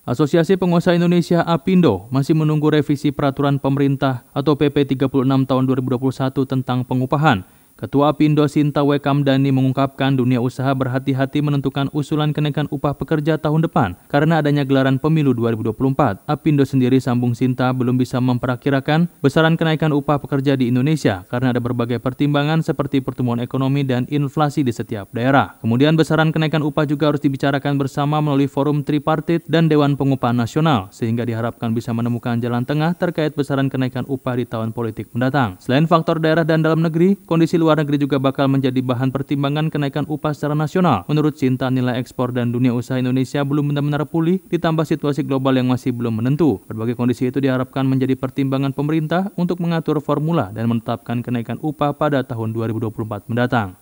Asosiasi 0.02 0.58
Pengusaha 0.58 0.98
Indonesia 0.98 1.46
APindo 1.46 2.10
masih 2.10 2.34
menunggu 2.34 2.74
revisi 2.74 3.14
peraturan 3.14 3.62
pemerintah 3.62 4.26
atau 4.34 4.58
PP 4.58 4.98
36 4.98 5.46
tahun 5.46 5.62
2021 5.62 6.42
tentang 6.42 6.82
pengupahan. 6.82 7.46
Ketua 7.82 8.14
Apindo 8.14 8.46
Sinta 8.46 8.86
Wekamdani 8.86 9.50
mengungkapkan 9.50 10.14
dunia 10.14 10.38
usaha 10.38 10.70
berhati-hati 10.70 11.42
menentukan 11.42 11.90
usulan 11.90 12.30
kenaikan 12.30 12.70
upah 12.70 12.94
pekerja 12.94 13.42
tahun 13.42 13.66
depan 13.66 13.98
karena 14.06 14.38
adanya 14.38 14.62
gelaran 14.62 15.02
pemilu 15.02 15.34
2024. 15.34 16.22
Apindo 16.30 16.62
sendiri 16.62 17.02
sambung 17.02 17.34
Sinta 17.34 17.74
belum 17.74 17.98
bisa 17.98 18.22
memperakirakan 18.22 19.10
besaran 19.18 19.58
kenaikan 19.58 19.90
upah 19.90 20.22
pekerja 20.22 20.54
di 20.54 20.70
Indonesia 20.70 21.26
karena 21.26 21.50
ada 21.50 21.58
berbagai 21.58 21.98
pertimbangan 21.98 22.62
seperti 22.62 23.02
pertumbuhan 23.02 23.42
ekonomi 23.42 23.82
dan 23.82 24.06
inflasi 24.14 24.62
di 24.62 24.70
setiap 24.70 25.10
daerah. 25.10 25.58
Kemudian 25.58 25.98
besaran 25.98 26.30
kenaikan 26.30 26.62
upah 26.62 26.86
juga 26.86 27.10
harus 27.10 27.18
dibicarakan 27.18 27.82
bersama 27.82 28.22
melalui 28.22 28.46
forum 28.46 28.86
tripartit 28.86 29.42
dan 29.50 29.66
Dewan 29.66 29.98
Pengupahan 29.98 30.38
Nasional 30.38 30.86
sehingga 30.94 31.26
diharapkan 31.26 31.74
bisa 31.74 31.90
menemukan 31.90 32.38
jalan 32.38 32.62
tengah 32.62 32.94
terkait 32.94 33.34
besaran 33.34 33.66
kenaikan 33.66 34.06
upah 34.06 34.38
di 34.38 34.46
tahun 34.46 34.70
politik 34.70 35.10
mendatang. 35.10 35.58
Selain 35.58 35.90
faktor 35.90 36.22
daerah 36.22 36.46
dan 36.46 36.62
dalam 36.62 36.78
negeri, 36.78 37.18
kondisi 37.26 37.58
luar 37.58 37.71
luar 37.72 37.88
negeri 37.88 38.04
juga 38.04 38.20
bakal 38.20 38.52
menjadi 38.52 38.84
bahan 38.84 39.08
pertimbangan 39.08 39.72
kenaikan 39.72 40.04
upah 40.04 40.36
secara 40.36 40.52
nasional. 40.52 41.08
Menurut 41.08 41.40
Cinta, 41.40 41.72
nilai 41.72 41.96
ekspor 41.96 42.28
dan 42.28 42.52
dunia 42.52 42.68
usaha 42.76 43.00
Indonesia 43.00 43.40
belum 43.40 43.72
benar-benar 43.72 44.04
pulih, 44.04 44.44
ditambah 44.52 44.84
situasi 44.84 45.24
global 45.24 45.56
yang 45.56 45.72
masih 45.72 45.88
belum 45.96 46.20
menentu. 46.20 46.60
Berbagai 46.68 47.00
kondisi 47.00 47.32
itu 47.32 47.40
diharapkan 47.40 47.88
menjadi 47.88 48.12
pertimbangan 48.12 48.76
pemerintah 48.76 49.32
untuk 49.40 49.56
mengatur 49.64 50.04
formula 50.04 50.52
dan 50.52 50.68
menetapkan 50.68 51.24
kenaikan 51.24 51.56
upah 51.64 51.96
pada 51.96 52.20
tahun 52.20 52.52
2024 52.52 53.32
mendatang. 53.32 53.72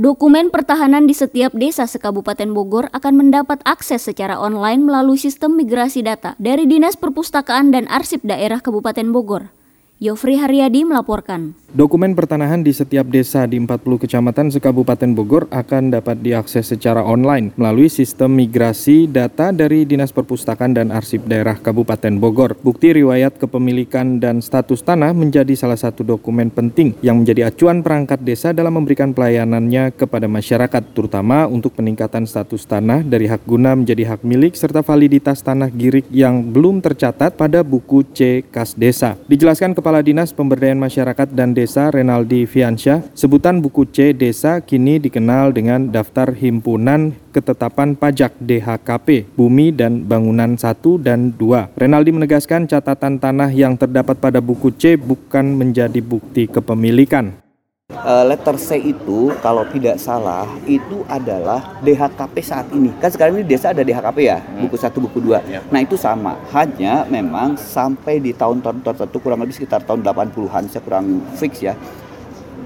Dokumen 0.00 0.48
pertahanan 0.48 1.04
di 1.04 1.12
setiap 1.12 1.52
desa 1.52 1.84
sekabupaten 1.84 2.56
Bogor 2.56 2.88
akan 2.96 3.20
mendapat 3.20 3.60
akses 3.68 4.08
secara 4.08 4.40
online 4.40 4.80
melalui 4.80 5.20
sistem 5.20 5.60
migrasi 5.60 6.00
data 6.00 6.32
dari 6.40 6.64
Dinas 6.64 6.96
Perpustakaan 6.96 7.68
dan 7.68 7.84
Arsip 7.92 8.24
Daerah 8.24 8.64
Kabupaten 8.64 9.12
Bogor. 9.12 9.59
Yofri 10.00 10.40
Haryadi 10.40 10.88
melaporkan. 10.88 11.52
Dokumen 11.76 12.16
pertanahan 12.16 12.64
di 12.64 12.72
setiap 12.72 13.04
desa 13.12 13.44
di 13.44 13.60
40 13.60 14.00
kecamatan 14.00 14.48
sekabupaten 14.48 15.12
Bogor 15.12 15.44
akan 15.52 15.92
dapat 15.92 16.24
diakses 16.24 16.72
secara 16.72 17.04
online 17.04 17.52
melalui 17.54 17.92
sistem 17.92 18.32
migrasi 18.32 19.04
data 19.04 19.52
dari 19.52 19.84
Dinas 19.84 20.08
Perpustakaan 20.08 20.72
dan 20.72 20.88
Arsip 20.88 21.28
Daerah 21.28 21.60
Kabupaten 21.60 22.16
Bogor. 22.16 22.56
Bukti 22.64 22.96
riwayat 22.96 23.36
kepemilikan 23.36 24.18
dan 24.18 24.40
status 24.40 24.80
tanah 24.80 25.12
menjadi 25.12 25.52
salah 25.52 25.76
satu 25.76 26.00
dokumen 26.00 26.48
penting 26.48 26.96
yang 27.04 27.20
menjadi 27.20 27.52
acuan 27.52 27.84
perangkat 27.84 28.24
desa 28.24 28.56
dalam 28.56 28.80
memberikan 28.80 29.12
pelayanannya 29.12 29.92
kepada 30.00 30.26
masyarakat, 30.32 30.96
terutama 30.96 31.44
untuk 31.44 31.76
peningkatan 31.76 32.24
status 32.24 32.64
tanah 32.64 33.04
dari 33.04 33.28
hak 33.28 33.44
guna 33.44 33.76
menjadi 33.76 34.16
hak 34.16 34.24
milik 34.24 34.56
serta 34.56 34.80
validitas 34.80 35.44
tanah 35.44 35.68
girik 35.68 36.08
yang 36.08 36.40
belum 36.40 36.80
tercatat 36.80 37.36
pada 37.36 37.60
buku 37.60 38.00
C 38.16 38.42
Kas 38.48 38.72
Desa. 38.74 39.20
Dijelaskan 39.30 39.76
kepada 39.76 39.89
Kepala 39.90 40.06
Dinas 40.06 40.30
Pemberdayaan 40.30 40.78
Masyarakat 40.78 41.34
dan 41.34 41.50
Desa 41.50 41.90
Renaldi 41.90 42.46
Fiansyah, 42.46 43.10
sebutan 43.10 43.58
buku 43.58 43.90
C 43.90 44.14
Desa 44.14 44.62
kini 44.62 45.02
dikenal 45.02 45.50
dengan 45.50 45.90
Daftar 45.90 46.30
Himpunan 46.30 47.18
Ketetapan 47.34 47.98
Pajak 47.98 48.38
DHKP, 48.38 49.34
Bumi 49.34 49.74
dan 49.74 50.06
Bangunan 50.06 50.54
1 50.54 50.78
dan 51.02 51.34
2. 51.34 51.74
Renaldi 51.74 52.14
menegaskan 52.14 52.70
catatan 52.70 53.18
tanah 53.18 53.50
yang 53.50 53.74
terdapat 53.74 54.14
pada 54.14 54.38
buku 54.38 54.70
C 54.78 54.94
bukan 54.94 55.58
menjadi 55.58 55.98
bukti 55.98 56.46
kepemilikan. 56.46 57.49
Uh, 57.90 58.22
letter 58.22 58.54
C 58.54 58.94
itu 58.94 59.34
kalau 59.42 59.66
tidak 59.66 59.98
salah 59.98 60.46
itu 60.62 61.02
adalah 61.10 61.74
DHKP 61.82 62.34
saat 62.38 62.70
ini. 62.70 62.94
Kan 63.02 63.10
sekarang 63.10 63.42
ini 63.42 63.44
desa 63.44 63.74
ada 63.74 63.82
DHKP 63.82 64.18
ya, 64.30 64.38
hmm. 64.38 64.62
buku 64.62 64.76
satu, 64.78 65.02
buku 65.02 65.18
dua. 65.18 65.42
Ya. 65.50 65.58
Nah 65.74 65.82
itu 65.82 65.98
sama. 65.98 66.38
Hanya 66.54 67.02
memang 67.10 67.58
sampai 67.58 68.22
di 68.22 68.30
tahun-tahun 68.30 68.86
tertentu 68.86 69.18
kurang 69.18 69.42
lebih 69.42 69.58
sekitar 69.58 69.82
tahun 69.82 70.06
80-an 70.06 70.70
saya 70.70 70.82
kurang 70.86 71.18
fix 71.34 71.66
ya. 71.66 71.74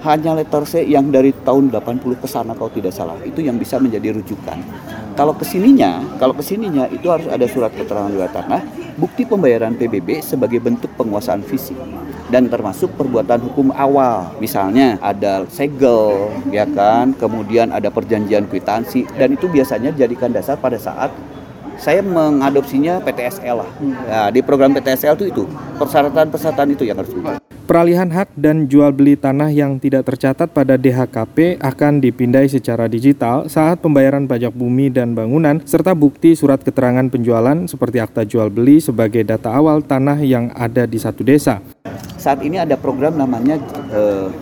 Hanya 0.04 0.36
letter 0.36 0.68
C 0.68 0.84
yang 0.84 1.08
dari 1.08 1.32
tahun 1.32 1.72
80 1.72 2.20
ke 2.20 2.28
sana 2.28 2.52
kalau 2.52 2.68
tidak 2.68 2.92
salah 2.92 3.16
itu 3.24 3.40
yang 3.40 3.56
bisa 3.56 3.80
menjadi 3.80 4.12
rujukan. 4.20 4.60
Kalau 5.16 5.32
ke 5.32 5.48
sininya, 5.48 6.04
kalau 6.20 6.36
ke 6.36 6.44
sininya 6.44 6.84
itu 6.92 7.08
harus 7.08 7.24
ada 7.32 7.48
surat 7.48 7.72
keterangan 7.72 8.12
luar 8.12 8.28
tanah, 8.28 8.60
bukti 9.00 9.24
pembayaran 9.24 9.72
PBB 9.72 10.20
sebagai 10.20 10.60
bentuk 10.60 10.92
penguasaan 11.00 11.40
fisik 11.40 11.78
dan 12.32 12.48
termasuk 12.48 12.92
perbuatan 12.96 13.40
hukum 13.50 13.68
awal. 13.74 14.32
Misalnya 14.40 14.96
ada 15.00 15.44
segel, 15.52 16.32
ya 16.48 16.64
kan, 16.64 17.12
kemudian 17.16 17.72
ada 17.72 17.92
perjanjian 17.92 18.48
kwitansi 18.48 19.04
dan 19.16 19.36
itu 19.36 19.48
biasanya 19.48 19.92
dijadikan 19.92 20.32
dasar 20.32 20.56
pada 20.56 20.80
saat 20.80 21.12
saya 21.74 22.00
mengadopsinya 22.00 23.02
PTSL 23.02 23.56
lah. 23.60 23.70
Nah, 23.82 24.28
di 24.30 24.40
program 24.40 24.72
PTSL 24.72 25.18
itu 25.18 25.26
itu 25.34 25.44
persyaratan-persyaratan 25.76 26.68
itu 26.72 26.86
yang 26.86 26.98
harus 27.02 27.10
dibuat. 27.10 27.42
Peralihan 27.64 28.12
hak 28.12 28.36
dan 28.36 28.68
jual 28.68 28.92
beli 28.92 29.16
tanah 29.16 29.48
yang 29.48 29.80
tidak 29.80 30.04
tercatat 30.04 30.52
pada 30.52 30.76
DHKP 30.76 31.64
akan 31.64 31.96
dipindai 31.96 32.44
secara 32.44 32.84
digital 32.92 33.48
saat 33.48 33.80
pembayaran 33.80 34.28
pajak 34.28 34.52
bumi 34.52 34.92
dan 34.92 35.16
bangunan 35.16 35.64
serta 35.64 35.96
bukti 35.96 36.36
surat 36.36 36.60
keterangan 36.60 37.08
penjualan 37.08 37.64
seperti 37.64 38.04
akta 38.04 38.28
jual 38.28 38.52
beli 38.52 38.84
sebagai 38.84 39.24
data 39.24 39.48
awal 39.48 39.80
tanah 39.80 40.20
yang 40.20 40.52
ada 40.52 40.84
di 40.84 41.00
satu 41.00 41.24
desa 41.24 41.64
saat 42.24 42.40
ini 42.40 42.56
ada 42.56 42.80
program 42.80 43.20
namanya 43.20 43.60
uh, 43.92 44.32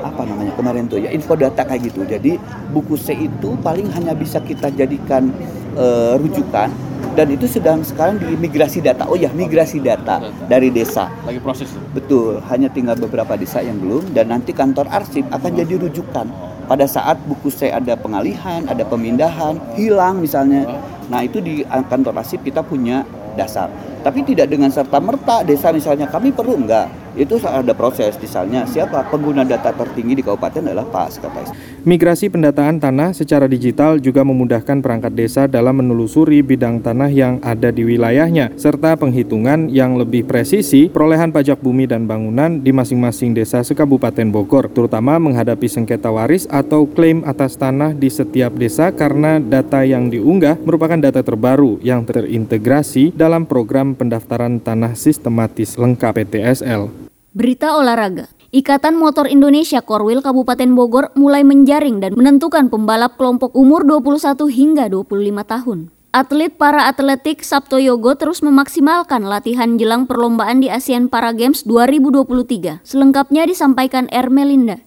apa 0.00 0.24
namanya 0.24 0.56
kemarin 0.56 0.88
tuh 0.88 0.96
ya 0.96 1.12
info 1.12 1.36
data 1.36 1.60
kayak 1.60 1.92
gitu. 1.92 2.08
Jadi 2.08 2.40
buku 2.72 2.96
C 2.96 3.12
itu 3.12 3.52
paling 3.60 3.92
hanya 3.92 4.16
bisa 4.16 4.40
kita 4.40 4.72
jadikan 4.72 5.28
uh, 5.76 6.16
rujukan 6.16 6.72
dan 7.12 7.26
itu 7.28 7.44
sedang 7.44 7.84
sekarang 7.84 8.16
di 8.16 8.32
migrasi 8.40 8.80
data. 8.80 9.04
Oh 9.04 9.20
ya, 9.20 9.28
migrasi 9.36 9.84
data 9.84 10.32
dari 10.48 10.72
desa. 10.72 11.12
Lagi 11.28 11.40
proses. 11.44 11.68
Betul, 11.92 12.40
hanya 12.48 12.72
tinggal 12.72 12.96
beberapa 12.96 13.36
desa 13.36 13.60
yang 13.60 13.76
belum 13.76 14.16
dan 14.16 14.32
nanti 14.32 14.56
kantor 14.56 14.88
arsip 14.88 15.28
akan 15.28 15.50
jadi 15.52 15.76
rujukan 15.76 16.32
pada 16.64 16.88
saat 16.88 17.20
buku 17.28 17.52
C 17.52 17.68
ada 17.68 17.94
pengalihan, 18.00 18.64
ada 18.64 18.82
pemindahan, 18.88 19.60
hilang 19.76 20.24
misalnya. 20.24 20.64
Nah, 21.12 21.22
itu 21.22 21.38
di 21.38 21.62
kantor 21.62 22.18
arsip 22.18 22.42
kita 22.42 22.64
punya 22.64 23.06
dasar. 23.38 23.68
Tapi 24.02 24.24
tidak 24.24 24.48
dengan 24.48 24.72
serta 24.72 24.98
merta 24.98 25.44
desa 25.44 25.70
misalnya 25.70 26.08
kami 26.08 26.32
perlu 26.32 26.56
enggak 26.58 27.05
itu 27.16 27.40
ada 27.40 27.72
proses 27.72 28.12
misalnya 28.20 28.68
siapa 28.68 29.08
pengguna 29.08 29.42
data 29.42 29.72
tertinggi 29.72 30.20
di 30.20 30.22
kabupaten 30.22 30.68
adalah 30.68 30.84
Pak 30.84 31.08
Sekretaris. 31.16 31.50
Migrasi 31.86 32.28
pendataan 32.28 32.76
tanah 32.76 33.16
secara 33.16 33.48
digital 33.48 33.96
juga 33.96 34.26
memudahkan 34.26 34.84
perangkat 34.84 35.12
desa 35.16 35.46
dalam 35.46 35.80
menelusuri 35.80 36.44
bidang 36.44 36.82
tanah 36.82 37.08
yang 37.08 37.38
ada 37.40 37.70
di 37.70 37.86
wilayahnya 37.86 38.52
serta 38.58 38.98
penghitungan 38.98 39.70
yang 39.70 39.94
lebih 39.94 40.26
presisi 40.26 40.90
perolehan 40.90 41.30
pajak 41.30 41.62
bumi 41.62 41.86
dan 41.88 42.04
bangunan 42.04 42.58
di 42.60 42.74
masing-masing 42.74 43.32
desa 43.32 43.62
sekabupaten 43.62 44.28
Bogor 44.28 44.68
terutama 44.68 45.16
menghadapi 45.22 45.70
sengketa 45.70 46.10
waris 46.10 46.44
atau 46.50 46.84
klaim 46.90 47.22
atas 47.22 47.54
tanah 47.54 47.94
di 47.94 48.10
setiap 48.10 48.52
desa 48.58 48.90
karena 48.90 49.38
data 49.38 49.86
yang 49.86 50.10
diunggah 50.10 50.58
merupakan 50.66 50.98
data 50.98 51.22
terbaru 51.22 51.78
yang 51.80 52.02
terintegrasi 52.02 53.14
dalam 53.14 53.46
program 53.46 53.94
pendaftaran 53.94 54.58
tanah 54.58 54.98
sistematis 54.98 55.78
lengkap 55.78 56.16
PTSL. 56.16 57.05
Berita 57.36 57.76
olahraga. 57.76 58.32
Ikatan 58.48 58.96
Motor 58.96 59.28
Indonesia 59.28 59.84
Korwil 59.84 60.24
Kabupaten 60.24 60.72
Bogor 60.72 61.12
mulai 61.20 61.44
menjaring 61.44 62.00
dan 62.00 62.16
menentukan 62.16 62.72
pembalap 62.72 63.20
kelompok 63.20 63.52
umur 63.52 63.84
21 63.84 64.48
hingga 64.48 64.88
25 64.88 65.44
tahun. 65.44 65.92
Atlet 66.16 66.56
para 66.56 66.88
atletik 66.88 67.44
Sabto 67.44 67.76
Yogo 67.76 68.16
terus 68.16 68.40
memaksimalkan 68.40 69.28
latihan 69.28 69.76
jelang 69.76 70.08
perlombaan 70.08 70.64
di 70.64 70.72
ASEAN 70.72 71.12
Para 71.12 71.36
Games 71.36 71.68
2023. 71.68 72.80
Selengkapnya 72.80 73.44
disampaikan 73.44 74.08
Ermelinda. 74.08 74.80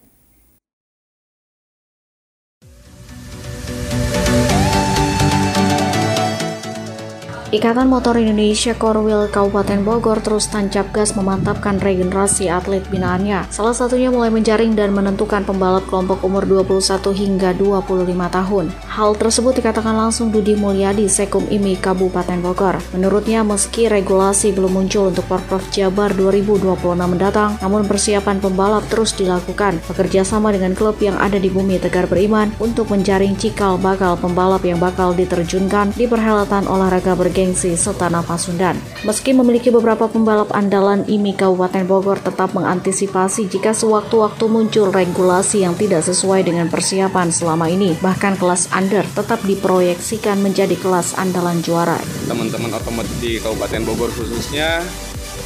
Ikatan 7.50 7.90
Motor 7.90 8.22
Indonesia 8.22 8.78
Korwil 8.78 9.26
Kabupaten 9.34 9.82
Bogor 9.82 10.22
terus 10.22 10.46
tancap 10.54 10.94
gas 10.94 11.18
memantapkan 11.18 11.82
regenerasi 11.82 12.46
atlet 12.46 12.86
binaannya. 12.94 13.50
Salah 13.50 13.74
satunya 13.74 14.14
mulai 14.14 14.30
menjaring 14.30 14.78
dan 14.78 14.94
menentukan 14.94 15.42
pembalap 15.42 15.82
kelompok 15.90 16.22
umur 16.22 16.46
21 16.46 17.10
hingga 17.10 17.58
25 17.58 18.06
tahun. 18.06 18.70
Hal 18.86 19.18
tersebut 19.18 19.58
dikatakan 19.58 19.98
langsung 19.98 20.30
Dudi 20.30 20.54
Mulyadi 20.54 21.10
Sekum 21.10 21.50
IMI 21.50 21.82
Kabupaten 21.82 22.38
Bogor. 22.38 22.78
Menurutnya 22.94 23.42
meski 23.42 23.90
regulasi 23.90 24.54
belum 24.54 24.86
muncul 24.86 25.10
untuk 25.10 25.26
Porprov 25.26 25.66
Jabar 25.74 26.14
2026 26.14 26.70
mendatang, 27.02 27.58
namun 27.66 27.82
persiapan 27.90 28.38
pembalap 28.46 28.86
terus 28.94 29.18
dilakukan 29.18 29.82
bekerja 29.90 30.22
sama 30.22 30.54
dengan 30.54 30.78
klub 30.78 31.02
yang 31.02 31.18
ada 31.18 31.42
di 31.42 31.50
bumi 31.50 31.82
Tegar 31.82 32.06
Beriman 32.06 32.54
untuk 32.62 32.94
menjaring 32.94 33.34
cikal 33.42 33.82
bakal 33.82 34.14
pembalap 34.22 34.62
yang 34.62 34.78
bakal 34.78 35.18
diterjunkan 35.18 35.98
di 35.98 36.06
perhelatan 36.06 36.70
olahraga 36.70 37.18
bergengsi 37.18 37.39
bergengsi 37.40 37.80
Setana 37.80 38.20
Pasundan. 38.20 38.76
Meski 39.08 39.32
memiliki 39.32 39.72
beberapa 39.72 40.12
pembalap 40.12 40.52
andalan 40.52 41.08
IMI 41.08 41.40
Kabupaten 41.40 41.88
Bogor 41.88 42.20
tetap 42.20 42.52
mengantisipasi 42.52 43.48
jika 43.48 43.72
sewaktu-waktu 43.72 44.44
muncul 44.52 44.92
regulasi 44.92 45.64
yang 45.64 45.72
tidak 45.80 46.04
sesuai 46.04 46.44
dengan 46.44 46.68
persiapan 46.68 47.32
selama 47.32 47.72
ini. 47.72 47.96
Bahkan 48.04 48.36
kelas 48.36 48.68
under 48.76 49.08
tetap 49.16 49.40
diproyeksikan 49.48 50.44
menjadi 50.44 50.76
kelas 50.76 51.16
andalan 51.16 51.64
juara. 51.64 51.96
Teman-teman 52.28 52.76
otomotif 52.76 53.16
di 53.24 53.40
Kabupaten 53.40 53.88
Bogor 53.88 54.12
khususnya 54.12 54.84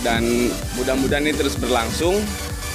dan 0.01 0.49
mudah-mudahan 0.73 1.29
ini 1.29 1.37
terus 1.37 1.53
berlangsung 1.61 2.17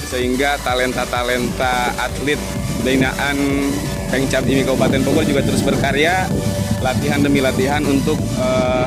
sehingga 0.07 0.63
talenta-talenta 0.63 1.91
atlet 1.99 2.39
binaan 2.87 3.67
Pengcap 4.15 4.47
IMI 4.47 4.63
Kabupaten 4.63 5.03
Bogor 5.03 5.27
juga 5.27 5.43
terus 5.43 5.67
berkarya 5.67 6.31
latihan 6.81 7.21
demi 7.23 7.43
latihan 7.43 7.83
untuk 7.85 8.19
uh, 8.39 8.87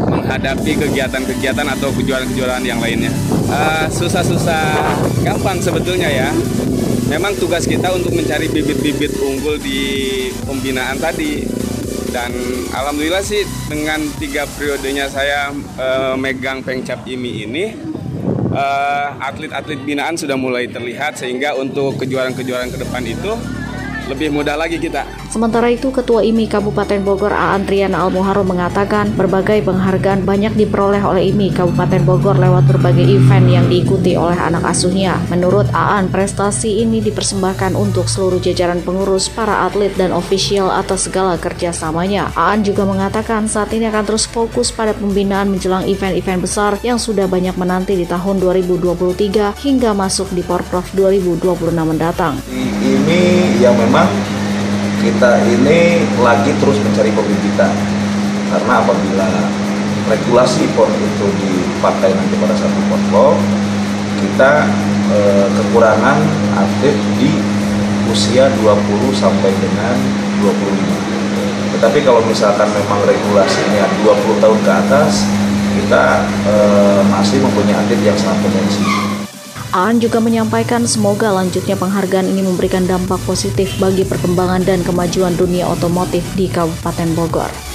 menghadapi 0.00 0.78
kegiatan-kegiatan 0.78 1.66
atau 1.78 1.90
kejuaraan-kejuaraan 1.94 2.64
yang 2.64 2.80
lainnya. 2.82 3.12
Uh, 3.50 3.86
susah-susah 3.90 4.62
gampang 5.22 5.58
sebetulnya 5.62 6.08
ya. 6.10 6.28
Memang 7.10 7.34
tugas 7.42 7.66
kita 7.66 7.90
untuk 7.90 8.14
mencari 8.14 8.46
bibit-bibit 8.46 9.18
unggul 9.18 9.58
di 9.58 10.30
pembinaan 10.46 10.98
tadi. 10.98 11.42
Dan 12.10 12.34
alhamdulillah 12.74 13.22
sih 13.22 13.46
dengan 13.70 14.02
tiga 14.18 14.42
periodenya 14.58 15.06
saya 15.06 15.54
uh, 15.78 16.14
megang 16.18 16.62
Pengcap 16.66 17.06
IMI 17.06 17.46
ini, 17.46 17.64
atlet-atlet 19.22 19.78
binaan 19.86 20.18
sudah 20.18 20.34
mulai 20.34 20.66
terlihat 20.66 21.14
sehingga 21.14 21.54
untuk 21.54 22.02
kejuaraan-kejuaraan 22.02 22.74
ke 22.74 22.78
depan 22.82 23.02
itu 23.06 23.32
lebih 24.10 24.34
mudah 24.34 24.58
lagi 24.58 24.76
kita. 24.82 25.06
Sementara 25.30 25.70
itu, 25.70 25.94
Ketua 25.94 26.26
IMI 26.26 26.50
Kabupaten 26.50 26.98
Bogor 27.06 27.30
Aan 27.30 27.62
Triana 27.62 28.02
Almuharum 28.02 28.50
mengatakan 28.50 29.14
berbagai 29.14 29.62
penghargaan 29.62 30.26
banyak 30.26 30.58
diperoleh 30.58 30.98
oleh 31.00 31.30
IMI 31.30 31.54
Kabupaten 31.54 32.02
Bogor 32.02 32.34
lewat 32.34 32.66
berbagai 32.66 33.06
event 33.06 33.46
yang 33.46 33.66
diikuti 33.70 34.18
oleh 34.18 34.34
anak 34.34 34.66
asuhnya. 34.66 35.22
Menurut 35.30 35.70
Aan, 35.70 36.10
prestasi 36.10 36.82
ini 36.82 36.98
dipersembahkan 36.98 37.78
untuk 37.78 38.10
seluruh 38.10 38.42
jajaran 38.42 38.82
pengurus, 38.82 39.30
para 39.30 39.62
atlet, 39.70 39.94
dan 39.94 40.10
ofisial 40.10 40.66
atas 40.74 41.06
segala 41.06 41.38
kerjasamanya. 41.38 42.34
Aan 42.34 42.66
juga 42.66 42.82
mengatakan 42.82 43.46
saat 43.46 43.70
ini 43.70 43.86
akan 43.86 44.02
terus 44.02 44.26
fokus 44.26 44.74
pada 44.74 44.90
pembinaan 44.90 45.46
menjelang 45.46 45.86
event-event 45.86 46.42
besar 46.42 46.72
yang 46.82 46.98
sudah 46.98 47.30
banyak 47.30 47.54
menanti 47.54 47.94
di 47.94 48.04
tahun 48.08 48.42
2023 48.42 49.54
hingga 49.62 49.94
masuk 49.94 50.34
di 50.34 50.42
Porprov 50.42 50.82
2026 50.98 51.70
mendatang. 51.86 52.34
Ini 53.00 53.20
yang 53.64 53.74
memang 53.80 54.08
kita 55.00 55.40
ini 55.48 56.04
lagi 56.20 56.52
terus 56.60 56.76
mencari 56.84 57.08
pembibitan. 57.16 57.72
Karena 58.50 58.82
apabila 58.82 59.28
regulasi 60.10 60.66
PON 60.74 60.90
itu 60.90 61.26
dipakai 61.38 62.10
nanti 62.12 62.34
pada 62.36 62.54
satu 62.58 62.78
portfolio 62.90 63.38
kita 64.20 64.66
eh, 65.14 65.46
kekurangan 65.54 66.18
atlet 66.58 66.96
di 67.16 67.30
usia 68.10 68.50
20 68.58 69.14
sampai 69.14 69.54
dengan 69.54 69.94
25 70.42 71.78
tetapi 71.78 72.02
kalau 72.02 72.20
misalkan 72.26 72.68
memang 72.74 73.00
regulasinya 73.06 73.86
20 74.04 74.42
tahun 74.42 74.58
ke 74.66 74.72
atas 74.84 75.24
kita 75.78 76.26
eh, 76.44 77.00
masih 77.08 77.38
mempunyai 77.40 77.78
atlet 77.78 78.00
yang 78.02 78.18
sangat 78.18 78.42
potensi 78.44 79.09
Aan 79.70 80.02
juga 80.02 80.18
menyampaikan 80.18 80.82
semoga 80.82 81.30
lanjutnya 81.30 81.78
penghargaan 81.78 82.26
ini 82.26 82.42
memberikan 82.42 82.90
dampak 82.90 83.22
positif 83.22 83.70
bagi 83.78 84.02
perkembangan 84.02 84.66
dan 84.66 84.82
kemajuan 84.82 85.38
dunia 85.38 85.62
otomotif 85.70 86.26
di 86.34 86.50
Kabupaten 86.50 87.14
Bogor. 87.14 87.69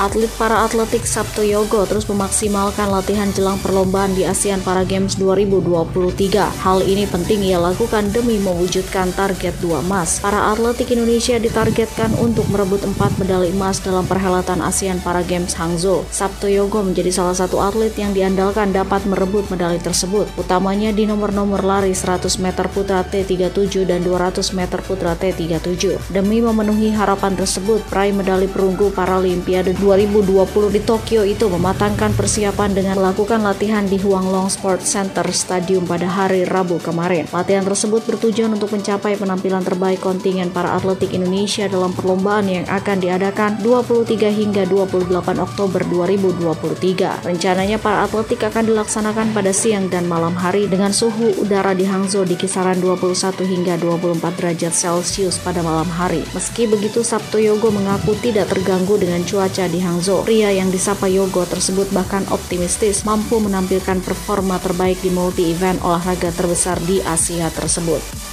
Atlet 0.00 0.32
para 0.40 0.64
atletik 0.64 1.04
Sabto 1.04 1.44
Yogo 1.44 1.84
terus 1.84 2.08
memaksimalkan 2.08 2.88
latihan 2.88 3.28
jelang 3.36 3.60
perlombaan 3.60 4.16
di 4.16 4.24
ASEAN 4.24 4.64
Para 4.64 4.80
Games 4.80 5.20
2023. 5.20 6.40
Hal 6.40 6.80
ini 6.88 7.04
penting 7.04 7.44
ia 7.44 7.60
lakukan 7.60 8.08
demi 8.08 8.40
mewujudkan 8.40 9.12
target 9.12 9.52
dua 9.60 9.84
emas. 9.84 10.16
Para 10.24 10.56
atletik 10.56 10.88
Indonesia 10.96 11.36
ditargetkan 11.36 12.16
untuk 12.16 12.48
merebut 12.48 12.80
empat 12.80 13.12
medali 13.20 13.52
emas 13.52 13.84
dalam 13.84 14.08
perhelatan 14.08 14.64
ASEAN 14.64 15.04
Para 15.04 15.20
Games 15.20 15.52
Hangzhou. 15.52 16.08
Sabto 16.08 16.48
Yogo 16.48 16.80
menjadi 16.80 17.12
salah 17.12 17.36
satu 17.36 17.60
atlet 17.60 17.92
yang 18.00 18.16
diandalkan 18.16 18.72
dapat 18.72 19.04
merebut 19.04 19.52
medali 19.52 19.76
tersebut, 19.84 20.24
utamanya 20.40 20.96
di 20.96 21.04
nomor-nomor 21.04 21.60
lari 21.60 21.92
100 21.92 22.40
meter 22.40 22.72
putra 22.72 23.04
T37 23.04 23.84
dan 23.84 24.00
200 24.00 24.48
meter 24.56 24.80
putra 24.80 25.12
T37. 25.12 26.08
Demi 26.08 26.40
memenuhi 26.40 26.88
harapan 26.88 27.36
tersebut, 27.36 27.84
peraih 27.92 28.16
medali 28.16 28.48
perunggu 28.48 28.88
Paralimpiade 28.96 29.76
2020 29.76 29.89
di 29.90 30.78
Tokyo 30.86 31.26
itu 31.26 31.50
mematangkan 31.50 32.14
persiapan 32.14 32.70
dengan 32.70 32.94
melakukan 33.02 33.42
latihan 33.42 33.82
di 33.82 33.98
Huanglong 33.98 34.46
Sport 34.46 34.86
Center 34.86 35.26
Stadium 35.34 35.82
pada 35.82 36.06
hari 36.06 36.46
Rabu 36.46 36.78
kemarin. 36.78 37.26
Latihan 37.34 37.66
tersebut 37.66 38.06
bertujuan 38.06 38.54
untuk 38.54 38.70
mencapai 38.70 39.18
penampilan 39.18 39.66
terbaik 39.66 39.98
kontingen 39.98 40.54
para 40.54 40.78
atletik 40.78 41.10
Indonesia 41.10 41.66
dalam 41.66 41.90
perlombaan 41.90 42.46
yang 42.46 42.66
akan 42.70 43.02
diadakan 43.02 43.58
23 43.66 44.30
hingga 44.30 44.62
28 44.70 45.10
Oktober 45.42 45.82
2023. 45.82 47.26
Rencananya 47.26 47.82
para 47.82 48.06
atletik 48.06 48.46
akan 48.46 48.70
dilaksanakan 48.70 49.34
pada 49.34 49.50
siang 49.50 49.90
dan 49.90 50.06
malam 50.06 50.38
hari 50.38 50.70
dengan 50.70 50.94
suhu 50.94 51.34
udara 51.42 51.74
di 51.74 51.82
Hangzhou 51.82 52.22
di 52.22 52.38
kisaran 52.38 52.78
21 52.78 53.42
hingga 53.42 53.74
24 53.82 54.38
derajat 54.38 54.70
Celcius 54.70 55.42
pada 55.42 55.66
malam 55.66 55.90
hari. 55.90 56.22
Meski 56.30 56.70
begitu, 56.70 57.02
Sabto 57.02 57.42
Yogo 57.42 57.74
mengaku 57.74 58.14
tidak 58.22 58.54
terganggu 58.54 58.94
dengan 58.94 59.26
cuaca 59.26 59.66
di 59.66 59.79
Hangzhou. 59.82 60.22
Pria 60.22 60.54
yang 60.54 60.70
disapa 60.70 61.10
Yogo 61.10 61.42
tersebut 61.48 61.90
bahkan 61.90 62.22
optimistis 62.30 63.02
mampu 63.02 63.42
menampilkan 63.42 63.98
performa 64.04 64.60
terbaik 64.62 65.02
di 65.02 65.10
multi-event 65.10 65.82
olahraga 65.82 66.30
terbesar 66.30 66.78
di 66.84 67.02
Asia 67.02 67.50
tersebut. 67.50 68.29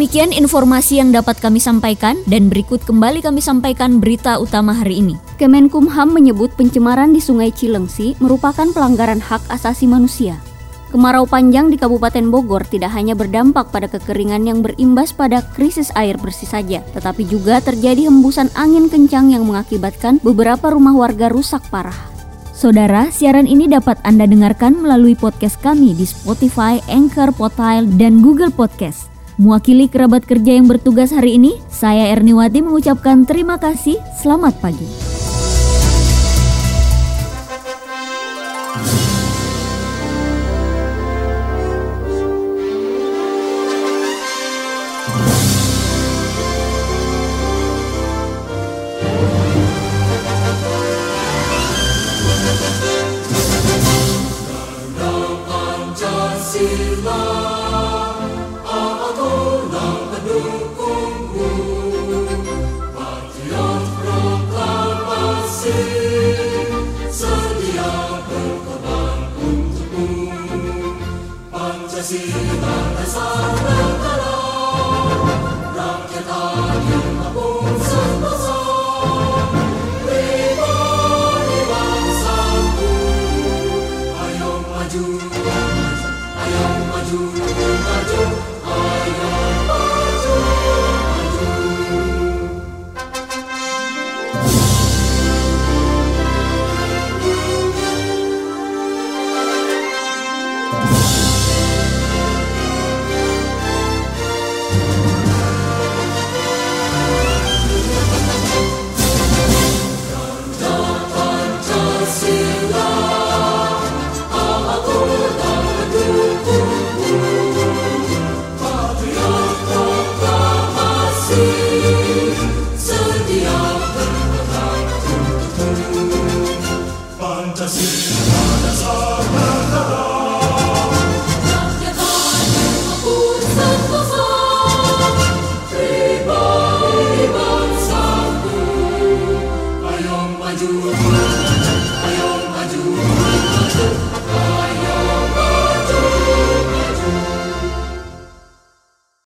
Demikian 0.00 0.32
informasi 0.32 0.96
yang 0.96 1.12
dapat 1.12 1.44
kami 1.44 1.60
sampaikan 1.60 2.16
dan 2.24 2.48
berikut 2.48 2.80
kembali 2.88 3.20
kami 3.20 3.44
sampaikan 3.44 4.00
berita 4.00 4.40
utama 4.40 4.72
hari 4.72 5.04
ini. 5.04 5.20
Kemenkumham 5.36 6.16
menyebut 6.16 6.56
pencemaran 6.56 7.12
di 7.12 7.20
Sungai 7.20 7.52
Cilengsi 7.52 8.16
merupakan 8.16 8.64
pelanggaran 8.72 9.20
hak 9.20 9.44
asasi 9.52 9.84
manusia. 9.84 10.40
Kemarau 10.88 11.28
panjang 11.28 11.68
di 11.68 11.76
Kabupaten 11.76 12.32
Bogor 12.32 12.64
tidak 12.64 12.96
hanya 12.96 13.12
berdampak 13.12 13.68
pada 13.68 13.92
kekeringan 13.92 14.48
yang 14.48 14.64
berimbas 14.64 15.12
pada 15.12 15.44
krisis 15.52 15.92
air 15.92 16.16
bersih 16.16 16.48
saja, 16.48 16.80
tetapi 16.96 17.28
juga 17.28 17.60
terjadi 17.60 18.08
hembusan 18.08 18.48
angin 18.56 18.88
kencang 18.88 19.36
yang 19.36 19.44
mengakibatkan 19.44 20.16
beberapa 20.24 20.72
rumah 20.72 20.96
warga 20.96 21.28
rusak 21.28 21.60
parah. 21.68 22.08
Saudara, 22.56 23.12
siaran 23.12 23.44
ini 23.44 23.68
dapat 23.68 24.00
Anda 24.08 24.24
dengarkan 24.24 24.80
melalui 24.80 25.12
podcast 25.12 25.60
kami 25.60 25.92
di 25.92 26.08
Spotify, 26.08 26.80
Anchor, 26.88 27.36
Potile, 27.36 27.84
dan 28.00 28.24
Google 28.24 28.48
Podcast. 28.48 29.09
Mewakili 29.40 29.88
kerabat 29.88 30.28
kerja 30.28 30.52
yang 30.52 30.68
bertugas 30.68 31.16
hari 31.16 31.40
ini, 31.40 31.56
saya 31.72 32.12
Erniwati 32.12 32.60
mengucapkan 32.60 33.24
terima 33.24 33.56
kasih. 33.56 33.96
Selamat 34.20 34.52
pagi. 34.60 34.84